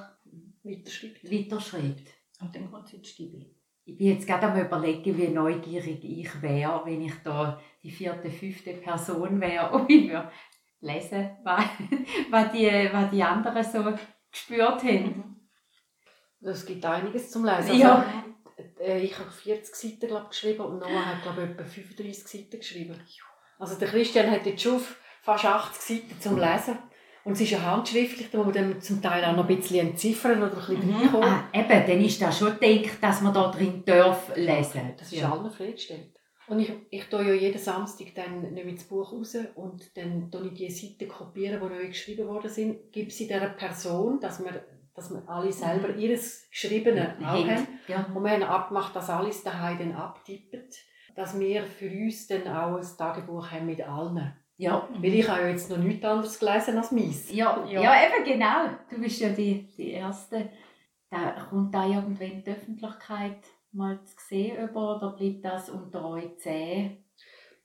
Weiterschreibt. 0.63 1.31
weiterschreibt. 1.31 2.07
Und 2.41 2.55
dann 2.55 2.69
kommt 2.69 2.89
sie 2.89 2.97
ins 2.97 3.07
Stibi. 3.07 3.55
Ich 3.85 3.97
bin 3.97 4.07
jetzt 4.07 4.27
gerade 4.27 4.47
am 4.47 4.59
überlegen, 4.59 5.17
wie 5.17 5.29
neugierig 5.29 6.03
ich 6.03 6.41
wäre, 6.41 6.81
wenn 6.85 7.01
ich 7.01 7.15
da 7.23 7.59
die 7.81 7.89
vierte, 7.89 8.29
fünfte 8.29 8.73
Person 8.73 9.39
wäre 9.39 9.71
und 9.71 9.89
ich 9.89 10.09
würde 10.09 10.29
lesen, 10.81 11.37
was, 11.43 11.63
was, 12.29 12.51
die, 12.51 12.89
was 12.91 13.11
die 13.11 13.23
anderen 13.23 13.63
so 13.63 13.83
gespürt 14.31 14.83
haben. 14.83 15.49
Es 16.41 16.65
gibt 16.65 16.85
einiges 16.85 17.31
zum 17.31 17.45
Lesen. 17.45 17.77
Ja. 17.77 17.95
Also, 17.95 18.27
äh, 18.79 18.99
ich 18.99 19.17
habe 19.17 19.29
40 19.29 19.75
Seiten 19.75 20.07
glaub, 20.07 20.29
geschrieben 20.29 20.61
und 20.61 20.79
Noah 20.79 21.05
hat 21.05 21.21
glaube 21.23 21.43
ich, 21.43 21.49
etwa 21.51 21.63
35 21.63 22.27
Seiten 22.27 22.59
geschrieben. 22.59 22.99
Also 23.59 23.75
der 23.75 23.87
Christian 23.87 24.29
hat 24.29 24.45
jetzt 24.45 24.61
schon 24.61 24.81
fast 25.21 25.45
80 25.45 25.81
Seiten 25.81 26.21
zum 26.21 26.37
Lesen. 26.37 26.77
Und 27.23 27.33
es 27.33 27.41
ist 27.41 27.51
ja 27.51 27.61
handschriftlich, 27.61 28.31
da 28.31 28.37
muss 28.37 28.45
man 28.45 28.53
dann 28.55 28.81
zum 28.81 29.01
Teil 29.01 29.25
auch 29.25 29.35
noch 29.35 29.49
ein 29.49 29.57
bisschen 29.57 29.89
entziffern 29.89 30.41
oder 30.41 30.53
ein 30.53 30.77
bisschen 30.77 30.95
reinkommen. 30.95 31.27
Ah, 31.27 31.43
eben, 31.51 31.67
dann 31.67 32.01
ist 32.01 32.21
das 32.21 32.39
schon 32.39 32.57
gedacht, 32.57 32.99
dass 33.01 33.19
man 33.19 33.33
da 33.33 33.51
drin 33.51 33.83
darf 33.85 34.33
lesen. 34.37 34.93
Das 34.97 35.11
ist 35.11 35.23
allen 35.23 35.51
freigestellt. 35.51 36.16
Und 36.47 36.59
ich, 36.59 36.71
ich 36.89 37.03
tue 37.05 37.27
ja 37.27 37.33
jeden 37.33 37.59
Samstag 37.59 38.07
dann 38.15 38.53
nehme 38.53 38.71
ich 38.71 38.77
das 38.77 38.85
Buch 38.85 39.11
raus 39.11 39.37
und 39.55 39.95
dann 39.97 40.31
tue 40.31 40.47
ich 40.47 40.53
die 40.53 40.69
Seiten 40.71 41.09
kopieren, 41.09 41.59
die 41.61 41.67
neu 41.67 41.87
geschrieben 41.87 42.27
worden 42.27 42.49
sind, 42.49 42.91
gebe 42.91 43.11
sie 43.11 43.27
dieser 43.27 43.49
Person, 43.49 44.19
dass 44.21 44.43
wir, 44.43 44.63
dass 44.93 45.11
wir 45.11 45.27
alle 45.27 45.51
selber 45.51 45.93
ihres 45.95 46.49
Geschriebene 46.49 47.17
auch 47.19 47.25
haben. 47.25 47.67
Ja. 47.87 48.09
Und 48.13 48.23
wir 48.23 48.31
haben 48.31 48.43
abgemacht, 48.43 48.95
dass 48.95 49.09
alles 49.09 49.43
daheim 49.43 49.77
dann 49.77 49.91
abtippen, 49.91 50.63
dass 51.15 51.37
wir 51.37 51.63
für 51.65 51.89
uns 51.89 52.27
dann 52.27 52.47
auch 52.47 52.77
ein 52.77 52.97
Tagebuch 52.97 53.51
haben 53.51 53.65
mit 53.65 53.81
allen. 53.81 54.33
Ja. 54.55 54.87
Weil 54.97 55.13
ich 55.13 55.27
habe 55.27 55.41
ja 55.41 55.49
jetzt 55.49 55.69
noch 55.69 55.77
nichts 55.77 56.05
anderes 56.05 56.39
gelesen 56.39 56.77
als 56.77 56.91
meins. 56.91 57.31
Ja, 57.31 57.63
Ja. 57.67 57.81
ja. 57.81 58.05
eben 58.05 58.23
genau. 58.23 58.69
Du 58.89 58.99
bist 58.99 59.19
ja 59.19 59.29
die, 59.29 59.67
die 59.77 59.91
Erste. 59.91 60.49
Da 61.09 61.47
kommt 61.49 61.73
da 61.73 61.85
irgendwann 61.85 62.31
in 62.31 62.43
die 62.43 62.51
Öffentlichkeit 62.51 63.39
mal 63.71 63.99
zu 64.05 64.15
sehen 64.27 64.57
über, 64.69 64.95
oder 64.97 65.15
bleibt 65.15 65.45
das 65.45 65.69
unter 65.69 66.07
euch 66.09 66.37
zehn? 66.37 67.03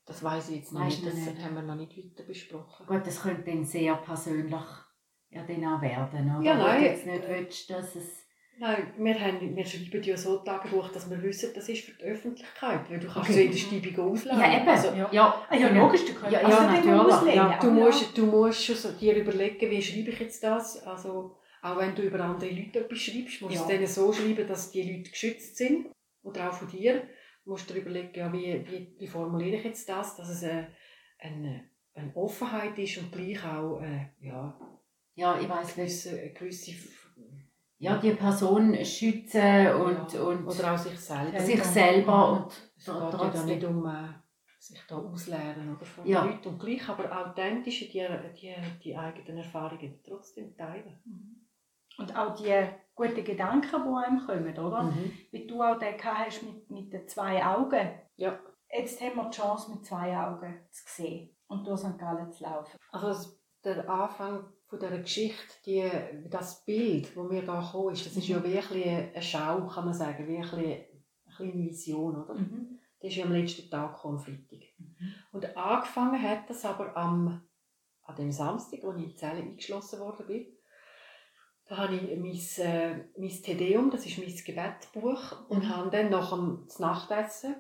Das 0.04 0.22
weiß 0.22 0.50
ich 0.50 0.56
jetzt 0.56 0.72
noch 0.72 0.80
Weiss 0.80 1.00
nicht, 1.00 1.06
das 1.06 1.14
nicht. 1.14 1.44
haben 1.44 1.54
wir 1.54 1.62
noch 1.62 1.76
nicht 1.76 1.96
weiter 1.96 2.24
besprochen. 2.26 2.86
Gut, 2.86 3.06
das 3.06 3.22
könnte 3.22 3.50
dann 3.50 3.64
sehr 3.64 3.94
persönlich 3.96 4.52
ja 5.30 5.42
dann 5.46 5.64
auch 5.64 5.80
werden, 5.80 6.36
oder? 6.36 6.44
Ja, 6.44 6.56
nein. 6.56 6.80
du 6.82 6.86
jetzt 6.88 7.06
nicht 7.06 7.28
willst, 7.28 7.70
dass 7.70 7.94
es... 7.96 8.18
Nein, 8.58 8.92
wir, 8.98 9.18
haben, 9.18 9.56
wir 9.56 9.64
schreiben 9.64 10.02
ja 10.02 10.14
so 10.16 10.36
Tagebuch, 10.38 10.88
dass 10.90 11.08
wir 11.08 11.20
wissen, 11.22 11.50
das 11.54 11.68
ist 11.70 11.84
für 11.84 11.92
die 11.92 12.04
Öffentlichkeit. 12.04 12.80
Weil 12.90 13.00
du 13.00 13.06
kannst 13.06 13.30
Okay. 13.30 13.32
es 13.32 13.36
in 13.46 13.50
der 13.50 13.80
Stiebung 13.80 14.10
auslegen. 14.12 14.38
Ja, 14.40 14.56
eben. 14.60 14.68
Also, 14.68 14.88
Ja. 14.88 15.08
Ja, 15.10 15.46
Ah, 15.48 15.56
ja, 15.56 15.68
logisch, 15.70 16.04
du 16.04 16.12
kannst 16.14 16.32
Ja, 16.32 16.40
also 16.40 16.58
ja, 16.58 16.66
natürlich. 16.72 17.00
auslegen. 17.14 17.36
Ja, 17.36 17.58
Du 17.58 17.70
musst, 17.70 18.18
du 18.18 18.26
musst 18.26 18.64
schon 18.64 18.76
so 18.76 18.92
dir 18.92 19.16
überlegen, 19.16 19.70
wie 19.70 19.80
schreibe 19.82 20.10
ich 20.10 20.20
jetzt 20.20 20.42
das. 20.44 20.82
Also, 20.86 21.36
auch 21.62 21.79
wenn 21.79 21.94
du 21.94 22.03
über 22.03 22.20
andere 22.20 22.51
Leute 22.51 22.81
etwas 22.81 22.98
schreibst, 22.98 23.40
musst 23.40 23.55
du 23.55 23.59
Ja. 23.59 23.61
es 23.62 23.66
denen 23.68 23.87
so 23.87 24.12
schreiben, 24.12 24.46
dass 24.46 24.70
die 24.72 24.83
Leute 24.83 25.11
geschützt 25.11 25.57
sind. 25.57 25.87
Oder 26.22 26.51
auch 26.51 26.55
von 26.55 26.68
dir. 26.68 27.03
Du 27.44 27.51
musst 27.51 27.68
dir 27.70 27.75
überlegen, 27.75 28.12
ja, 28.14 28.33
wie, 28.33 28.64
wie, 28.68 28.94
wie 28.98 29.07
formuliere 29.09 29.57
ich 29.57 29.64
jetzt 29.64 29.88
das, 29.88 30.16
dass 30.16 30.29
es 30.29 30.44
eine, 30.44 30.68
eine, 31.18 31.64
eine 31.94 32.14
Offenheit 32.16 32.79
ist 32.79 32.98
und 32.98 33.11
gleich 33.11 33.44
auch 33.44 33.81
äh, 33.81 34.07
ja, 34.20 34.57
ja, 35.14 35.40
ich 35.40 35.48
weiß 35.48 35.66
nicht. 35.66 35.77
gewisse, 35.77 36.20
eine 36.20 36.33
gewisse 36.33 36.72
Ja, 37.79 37.98
die 37.98 38.12
Person 38.12 38.85
schützen 38.85 39.75
und, 39.75 40.12
ja, 40.12 40.20
und 40.22 40.46
oder 40.46 40.75
auch 40.75 40.79
sich 40.79 40.98
selber. 40.98 41.40
sich 41.40 41.64
selber 41.64 42.33
und 42.33 42.72
Es 42.77 42.85
geht 42.87 42.94
ja 42.94 43.11
da 43.31 43.44
nicht 43.44 43.64
um 43.64 43.87
äh, 43.87 44.09
sich 44.61 44.81
da 44.88 44.96
ausleeren 44.96 45.75
oder 45.77 45.85
von 45.85 46.07
Ja. 46.07 46.25
Leuten 46.25 46.48
und 46.51 46.61
gleich 46.61 46.88
aber 46.88 47.27
authentisch 47.27 47.81
die, 47.90 48.07
die, 48.40 48.55
die 48.85 48.96
eigenen 48.96 49.38
Erfahrungen 49.38 50.01
trotzdem 50.05 50.57
teilen. 50.57 51.41
Und 51.98 52.16
auch 52.16 52.35
die 52.35 52.68
guten 52.94 53.24
Gedanken, 53.24 53.70
die 53.70 54.05
einem 54.05 54.26
kommen, 54.26 54.59
oder? 54.59 54.83
Mhm. 54.85 55.12
Wie 55.31 55.46
du 55.46 55.62
auch 55.62 55.78
den 55.78 55.94
hast 56.02 56.42
mit, 56.42 56.70
mit 56.70 56.92
den 56.92 57.09
zwei 57.09 57.44
Augen. 57.44 57.90
Ja. 58.16 58.38
Jetzt 58.70 59.00
haben 59.00 59.16
wir 59.16 59.28
die 59.28 59.37
Chance, 59.37 59.70
mit 59.70 59.85
zwei 59.85 60.16
Augen 60.16 60.61
zu 60.70 60.83
sehen 60.87 61.37
und 61.48 61.66
durch 61.66 61.81
St. 61.81 61.98
Gallen 61.98 62.33
zu 62.33 62.44
laufen. 62.44 62.78
Also 62.90 63.31
der 63.64 63.88
Anfang 63.88 64.44
von 64.66 64.78
dieser 64.78 64.98
Geschichte, 64.98 65.55
die, 65.66 65.90
das 66.31 66.64
Bild, 66.64 67.14
das 67.14 67.28
mir 67.28 67.44
da 67.44 67.61
gekommen 67.61 67.92
ist, 67.92 68.07
das 68.07 68.16
ist 68.16 68.28
ja 68.28 68.42
wie 68.42 68.57
ein 68.57 68.66
bisschen 68.66 69.12
eine 69.12 69.22
Schau, 69.22 69.66
kann 69.66 69.85
man 69.85 69.94
sagen, 69.94 70.26
bisschen 70.26 70.59
eine 70.59 70.85
kleine 71.37 71.55
Vision, 71.55 72.24
oder? 72.24 72.35
Mhm. 72.35 72.78
Das 73.00 73.11
ist 73.11 73.16
ja 73.16 73.24
am 73.24 73.33
letzten 73.33 73.68
Tag 73.68 73.96
gekommen, 73.96 74.18
Freitag. 74.18 74.61
Und 75.33 75.57
angefangen 75.57 76.22
hat 76.22 76.48
das 76.48 76.64
aber 76.64 76.96
am, 76.96 77.42
an 78.02 78.16
dem 78.16 78.33
Samstag, 78.33 78.85
als 78.85 78.96
ich 78.96 79.02
in 79.02 79.11
die 79.11 79.16
Zelle 79.16 79.42
eingeschlossen 79.42 80.00
worden 80.00 80.26
bin. 80.26 80.46
Da 81.72 81.78
habe 81.78 81.96
ich 81.96 82.02
mein, 82.18 82.66
äh, 82.66 83.02
mein 83.16 83.30
Tedeum, 83.30 83.90
das 83.90 84.04
ist 84.04 84.18
mein 84.18 84.26
Gebetbuch, 84.26 85.48
und 85.48 85.70
habe 85.70 85.88
dann 85.88 86.11
nach 86.11 86.28
dem 86.28 86.68
Nachtessen 86.78 87.56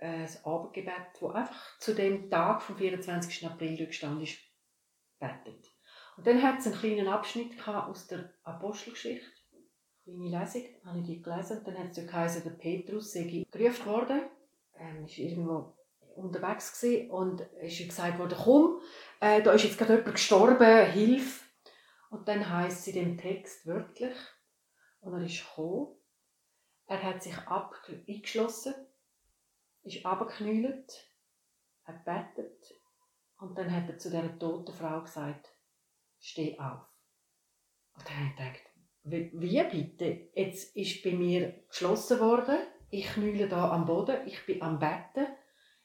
äh, 0.00 0.20
das 0.20 0.44
Abendgebet, 0.44 0.92
das 1.18 1.34
einfach 1.34 1.78
zu 1.78 1.94
dem 1.94 2.28
Tag 2.28 2.60
vom 2.60 2.76
24. 2.76 3.46
April 3.46 3.86
gestanden 3.86 4.24
ist, 4.24 4.36
betet. 5.18 5.72
Und 6.18 6.26
dann 6.26 6.42
hat 6.42 6.58
es 6.58 6.66
einen 6.66 6.74
kleinen 6.74 7.08
Abschnitt 7.08 7.56
gehabt 7.56 7.88
aus 7.88 8.06
der 8.06 8.34
Apostelgeschichte, 8.42 9.24
kleine 10.04 10.38
Lesung, 10.38 10.64
habe 10.84 10.98
ich 10.98 11.06
die 11.06 11.22
gelesen. 11.22 11.56
Und 11.56 11.68
dann 11.68 11.78
hat 11.78 11.92
es 11.92 11.96
ja 11.96 12.04
geheißen, 12.04 12.44
der 12.44 12.50
Petrus 12.50 13.14
sei 13.14 13.46
gerufen 13.50 13.86
worden, 13.86 14.20
ähm, 14.78 15.06
ist 15.06 15.16
irgendwo 15.16 15.72
unterwegs 16.16 16.78
gewesen 16.78 17.10
und 17.10 17.40
ist 17.62 17.78
gesagt 17.78 18.18
worden, 18.18 18.36
komm, 18.44 18.80
äh, 19.20 19.40
da 19.40 19.52
ist 19.52 19.64
jetzt 19.64 19.78
gerade 19.78 19.94
jemand 19.94 20.16
gestorben, 20.16 20.90
hilf. 20.90 21.48
Und 22.12 22.28
dann 22.28 22.46
heißt 22.46 22.80
es 22.80 22.86
in 22.88 22.94
dem 22.94 23.16
Text 23.16 23.66
wörtlich, 23.66 24.14
und 25.00 25.14
er 25.14 25.24
ist 25.24 25.48
gekommen, 25.48 25.96
er 26.84 27.02
hat 27.02 27.22
sich 27.22 27.34
eingeschlossen, 27.48 28.74
ist 29.82 30.04
abgeknüllt, 30.04 31.10
hat 31.84 32.04
betet 32.04 32.74
und 33.38 33.56
dann 33.56 33.74
hat 33.74 33.88
er 33.88 33.96
zu 33.96 34.10
dieser 34.10 34.38
toten 34.38 34.74
Frau 34.74 35.00
gesagt, 35.00 35.56
steh 36.18 36.58
auf. 36.58 36.82
Und 37.94 38.06
dann 38.06 38.14
habe 38.14 38.28
ich 38.28 38.36
gedacht, 38.36 38.62
wie, 39.04 39.62
bitte? 39.70 40.28
Jetzt 40.34 40.76
ist 40.76 41.02
bei 41.02 41.12
mir 41.12 41.64
geschlossen 41.66 42.20
worden, 42.20 42.58
ich 42.90 43.06
knülle 43.06 43.48
da 43.48 43.70
am 43.70 43.86
Boden, 43.86 44.26
ich 44.26 44.44
bin 44.44 44.60
am 44.60 44.78
Betten, 44.78 45.28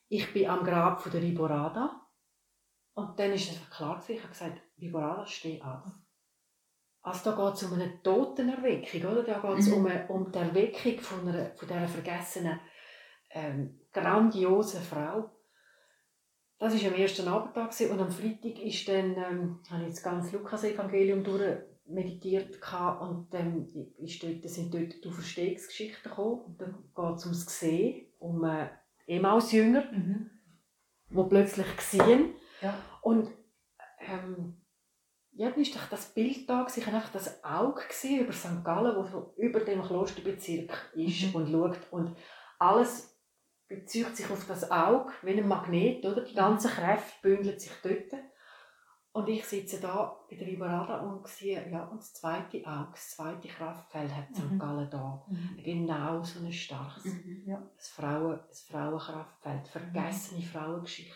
ich 0.10 0.34
bin 0.34 0.50
am 0.50 0.66
Grab 0.66 1.02
von 1.02 1.14
der 1.14 1.22
Riborada. 1.22 2.06
Und 2.96 3.18
dann 3.18 3.32
ist 3.32 3.50
es 3.50 3.70
klar 3.70 4.04
ich 4.10 4.20
habe 4.20 4.28
gesagt, 4.28 4.62
Riborada, 4.78 5.26
steh 5.26 5.62
auf. 5.62 5.86
Also 7.08 7.32
da 7.32 7.46
geht 7.46 7.56
es 7.56 7.64
um 7.64 7.74
eine 7.74 8.02
Totenerweckung, 8.04 9.12
oder? 9.12 9.24
Da 9.24 9.40
geht 9.40 9.60
es 9.60 9.68
Mhm. 9.68 9.74
um, 9.74 9.86
eine, 9.88 10.08
um 10.08 10.32
die 10.32 10.38
Erweckung 10.40 11.00
von, 11.00 11.28
einer, 11.28 11.52
von 11.56 11.68
dieser 11.68 11.88
vergessenen, 11.88 12.60
ähm, 13.32 13.80
grandiosen 13.94 14.82
Frau. 14.82 15.30
Das 16.60 16.74
war 16.84 16.92
am 16.92 16.98
ersten 17.00 17.28
Abendtag 17.28 17.72
und 17.92 18.00
am 18.00 18.10
Freitag 18.12 18.60
ist 18.64 18.88
dann, 18.90 19.16
ähm, 19.16 19.60
habe 19.70 19.84
ich 19.84 19.90
das 19.92 20.04
ganze 20.04 20.36
Lukas-Evangelium 20.38 21.24
durch 21.24 21.58
meditiert 21.86 22.60
gehabt 22.60 23.02
und 23.02 23.34
dann 23.34 23.66
ist 24.00 24.22
dort, 24.22 24.44
sind 24.50 24.74
dort 24.74 25.02
die 25.04 25.08
Auferstehungsgeschichten 25.08 26.04
gekommen 26.10 26.42
und 26.42 26.62
dann 26.62 26.74
geht 26.96 27.16
es 27.16 27.24
ums 27.26 27.46
Gesehen, 27.46 28.08
um 28.20 28.44
äh, 28.44 28.68
Emmaus-Jünger, 29.06 29.84
Mhm. 29.94 30.30
die 31.10 31.24
plötzlich 31.30 31.68
sehen 31.80 32.34
Ja. 32.62 32.78
und 33.02 33.30
ähm, 34.00 34.58
ja, 35.38 35.50
dann 35.50 35.58
war 35.64 35.74
doch 35.82 35.90
das 35.90 36.14
Bild 36.14 36.50
da, 36.50 36.62
gewesen. 36.64 36.82
ich 36.82 36.88
einfach 36.88 37.12
das 37.12 37.44
Auge 37.44 37.82
gesehen 37.88 38.22
über 38.26 38.34
St. 38.34 38.64
Gallen, 38.64 38.96
das 38.96 39.12
über 39.38 39.60
dem 39.62 39.82
Klosterbezirk 39.84 40.92
ist 40.96 41.24
Mhm. 41.28 41.36
und 41.36 41.52
schaut 41.52 41.80
und 41.92 42.16
alles 42.60 43.14
bezieht 43.68 44.16
sich 44.16 44.30
auf 44.32 44.46
das 44.48 44.70
Auge, 44.72 45.12
wie 45.24 45.32
ein 45.40 45.48
Magnet, 45.48 46.06
oder? 46.06 46.22
Die 46.24 46.34
ganze 46.34 46.70
Kraft 46.70 47.22
bündelt 47.22 47.60
sich 47.62 47.72
dort. 47.84 48.14
Und 49.12 49.28
ich 49.30 49.44
sitze 49.46 49.80
da 49.82 50.16
bei 50.30 50.36
der 50.36 50.46
Vibrada 50.48 51.00
und 51.02 51.28
sehe, 51.28 51.68
ja, 51.72 51.86
und 51.86 51.98
das 52.00 52.14
zweite 52.14 52.58
Auge, 52.66 52.92
das 52.92 53.10
zweite 53.16 53.48
Kraftfeld 53.48 54.16
hat 54.16 54.36
St. 54.36 54.52
Mhm. 54.52 54.60
Gallen 54.60 54.90
da. 54.92 55.26
Mhm. 55.28 55.58
Genau 55.64 56.22
so 56.24 56.40
ein 56.46 56.52
starkes. 56.52 57.06
Mhm. 57.06 57.44
Ja. 57.48 57.68
Das, 57.76 57.90
Frauen, 57.90 58.40
das 58.48 58.62
Frauenkraftfeld, 58.62 59.68
vergessene 59.70 60.42
Frauengeschichte. 60.44 61.16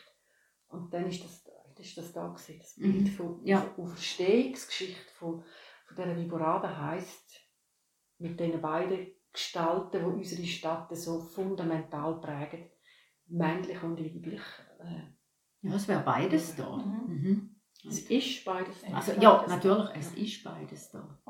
Und 0.70 0.92
dann 0.94 1.06
ist 1.08 1.24
das, 1.24 1.44
ist 1.82 1.98
das 1.98 2.14
da 2.14 2.28
gewesen, 2.28 2.60
das 2.60 2.78
Mhm. 2.78 2.92
Bild 2.92 3.10
von 3.10 3.46
Ja. 3.46 3.74
Auferstehungsgeschichte 3.78 5.14
von, 5.16 5.44
von 5.86 5.96
dieser 5.98 6.16
Viborada 6.18 6.76
heisst, 6.78 7.42
mit 8.20 8.40
diesen 8.40 8.62
beiden 8.62 9.08
Gestalten, 9.34 10.00
die 10.00 10.06
unsere 10.06 10.46
Stadt 10.46 10.96
so 10.96 11.20
fundamental 11.20 12.20
prägen, 12.22 12.70
männlich 13.28 13.82
und 13.84 13.98
weiblich. 14.00 14.42
Äh, 14.80 15.08
Ja, 15.64 15.76
es 15.76 15.88
wäre 15.88 16.04
beides 16.04 16.56
da. 16.56 16.78
Mhm. 16.78 17.08
Mhm. 17.08 17.56
es 17.88 18.00
ist 18.10 18.46
beides. 18.46 18.82
da. 18.82 18.94
Also 18.96 19.12
ja, 19.20 19.46
natürlich, 19.48 19.90
es 19.96 20.14
ist 20.16 20.44
beides 20.44 20.90
da. 20.92 21.22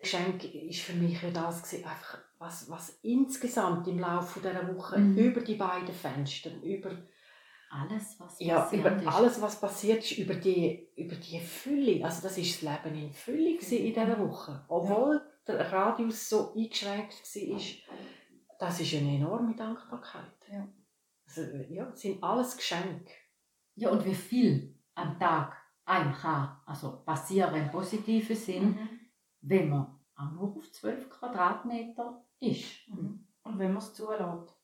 Geschenk 0.00 0.44
ist 0.44 0.80
für 0.82 0.92
mich 0.94 1.20
ja 1.22 1.30
das 1.30 1.62
gewesen, 1.62 1.84
einfach 1.84 2.18
was, 2.38 2.68
was 2.70 2.90
insgesamt 3.02 3.88
im 3.88 3.98
Laufe 3.98 4.40
dieser 4.40 4.74
Woche 4.76 4.98
Mhm. 4.98 5.16
über 5.16 5.40
die 5.40 5.54
beiden 5.56 5.92
Fenster, 5.94 6.50
über 6.62 6.90
Alles, 7.70 8.18
was 8.20 8.38
Ja, 8.40 8.60
passiert 8.60 8.80
über 8.86 8.96
ist. 8.96 9.06
alles, 9.08 9.42
was 9.42 9.60
passiert 9.60 9.98
ist, 10.04 10.18
über 10.18 10.34
die, 10.34 10.88
über 10.96 11.16
die 11.16 11.40
Fülle. 11.40 12.04
Also 12.04 12.22
das 12.22 12.38
ist 12.38 12.62
das 12.62 12.82
Leben 12.84 12.96
in 12.96 13.12
Fülle 13.12 13.50
in 13.50 13.58
dieser 13.58 14.18
Woche. 14.18 14.64
Obwohl 14.68 15.20
der 15.46 15.72
Radius 15.72 16.28
so 16.28 16.52
eingeschränkt 16.54 17.14
war, 17.34 17.60
das 18.58 18.80
ist 18.80 18.94
eine 18.94 19.16
enorme 19.16 19.54
Dankbarkeit. 19.54 20.32
Ja. 20.50 20.66
Also, 21.26 21.42
ja, 21.68 21.84
das 21.86 22.00
sind 22.00 22.22
alles 22.22 22.56
Geschenke. 22.56 23.10
Ja, 23.74 23.90
und 23.90 24.04
wie 24.04 24.14
viel 24.14 24.78
am 24.94 25.18
Tag 25.18 25.56
einem 25.84 26.12
kann 26.12 26.56
also 26.66 27.02
passieren 27.04 27.54
im 27.54 27.70
positiven 27.70 28.36
Sinn, 28.36 28.68
Mhm. 28.70 28.88
wenn 29.42 29.68
man 29.68 30.00
auch 30.16 30.30
nur 30.32 30.56
auf 30.56 30.72
12 30.72 31.10
Quadratmeter 31.10 32.24
ist. 32.40 32.88
Mhm. 32.88 33.26
Und 33.42 33.58
wenn 33.58 33.72
man 33.72 33.82
es 33.82 33.92
zulässt. 33.94 34.55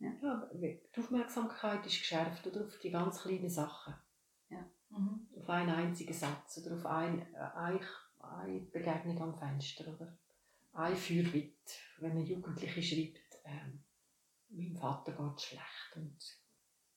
Ja, 0.00 0.50
die 0.54 0.80
Aufmerksamkeit 0.98 1.84
ist 1.86 1.98
geschärft 1.98 2.46
oder, 2.46 2.64
auf 2.64 2.78
die 2.78 2.90
ganz 2.90 3.20
kleinen 3.22 3.50
Sachen. 3.50 3.94
Mhm. 4.90 5.28
Auf 5.38 5.48
einen 5.48 5.70
einzigen 5.70 6.12
Satz 6.12 6.58
oder 6.58 6.74
auf 6.74 6.86
ein, 6.86 7.20
äh, 7.32 7.38
eine, 7.38 8.60
Begegnung 8.72 9.20
am 9.22 9.38
Fenster. 9.38 9.86
Oder 9.86 10.18
ein 10.72 10.96
Feuerwitt, 10.96 11.78
wenn 12.00 12.12
ein 12.12 12.26
Jugendliche 12.26 12.82
schreibt, 12.82 13.40
ähm, 13.44 13.84
meinem 14.48 14.76
Vater 14.76 15.12
geht 15.12 15.40
schlecht 15.40 15.96
und 15.96 16.18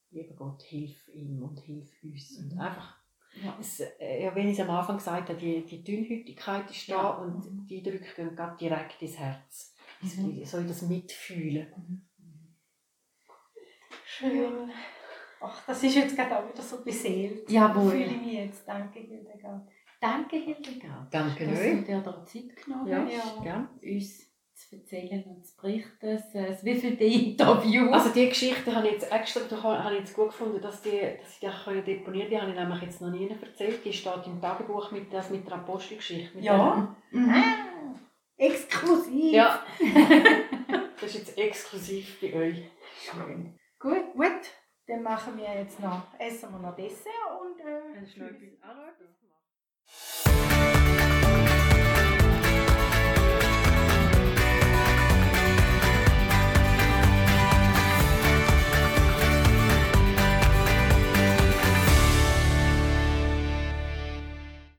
lieber 0.10 0.34
Gott, 0.34 0.64
hilf 0.64 1.08
ihm 1.10 1.44
und 1.44 1.60
hilf 1.60 1.92
uns. 2.04 2.38
Und 2.40 2.54
Mhm. 2.54 2.60
einfach, 2.60 2.98
Ja. 3.44 3.58
es, 3.60 3.80
äh, 3.80 4.24
ja, 4.24 4.34
wenn 4.36 4.48
ich 4.48 4.58
es 4.58 4.66
am 4.66 4.72
Anfang 4.76 4.98
gesagt 4.98 5.30
habe, 5.30 5.40
die, 5.40 5.64
die 5.66 5.84
Dünnhütigkeit 5.84 6.70
ist 6.72 6.90
da 6.90 6.94
Ja. 6.94 7.10
und 7.18 7.46
Mhm. 7.46 7.68
die 7.68 7.78
Eindrücke 7.78 8.14
gehen 8.16 8.36
gerade 8.36 8.58
direkt 8.58 9.02
ins 9.04 9.18
Herz. 9.20 9.76
Mhm. 10.02 10.44
So 10.46 10.58
in 10.58 10.68
das 10.68 10.82
Mitfühlen. 10.82 12.08
Schön. 14.18 14.72
Ach, 15.42 15.62
das 15.66 15.84
ist 15.84 15.96
jetzt 15.96 16.16
gerade 16.16 16.38
auch 16.38 16.48
wieder 16.50 16.62
so 16.62 16.84
beseelt. 16.84 17.50
Jawohl. 17.50 17.92
Fühle 17.92 18.06
ich 18.06 18.22
mich 18.22 18.34
jetzt. 18.34 18.68
Danke, 18.68 19.00
Hildegard. 19.00 19.68
Danke, 20.00 20.36
Hildegard, 20.38 21.14
Danke 21.14 21.48
dass 21.48 21.60
du 21.62 21.82
dir 21.82 22.02
da 22.02 22.26
Zeit 22.26 22.56
genommen 22.64 22.88
Ja, 22.88 23.06
hast, 23.06 23.44
gern. 23.44 23.70
uns 23.82 24.34
zu 24.54 24.76
erzählen 24.76 25.24
und 25.24 25.46
zu 25.46 25.56
berichten. 25.58 25.98
Das, 26.02 26.32
das 26.32 26.64
wievielte 26.64 27.04
Interview. 27.04 27.90
Also 27.90 28.10
die 28.10 28.30
Geschichte 28.30 28.76
habe 28.76 28.88
ich 28.88 28.94
jetzt 28.94 29.12
extra 29.12 29.62
habe 29.62 29.94
ich 29.94 30.02
jetzt 30.02 30.14
gut 30.14 30.28
gefunden, 30.28 30.62
dass, 30.62 30.82
die, 30.82 30.92
dass 30.92 31.34
ich 31.34 31.40
die 31.40 31.48
auch 31.48 31.66
deponieren. 31.66 32.30
Die 32.30 32.40
habe 32.40 32.52
ich 32.52 32.58
nämlich 32.58 32.82
jetzt 32.82 33.02
noch 33.02 33.10
nie 33.10 33.30
erzählt. 33.30 33.84
Die 33.84 33.94
steht 33.94 34.28
im 34.28 34.40
Tagebuch 34.40 34.92
mit, 34.92 35.12
das 35.12 35.30
mit 35.30 35.48
der 35.48 35.56
Apostelgeschichte. 35.56 36.36
Mit 36.36 36.46
Ja. 36.46 36.96
Mhm. 37.12 37.30
Ah, 37.30 37.96
exklusiv. 38.38 39.34
ja. 39.34 39.64
das 41.02 41.16
ist 41.16 41.28
jetzt 41.28 41.38
exklusiv 41.38 42.20
bei 42.22 42.34
euch. 42.34 42.64
Gut, 43.84 44.14
gut, 44.14 44.46
dann 44.88 45.04
machen 45.04 45.36
wir 45.36 45.54
jetzt 45.56 45.78
noch, 45.82 46.18
essen 46.18 46.54
wir 46.54 46.60
noch 46.60 46.74
Dessert 46.74 47.12
und 47.42 47.60
äh, 47.60 48.00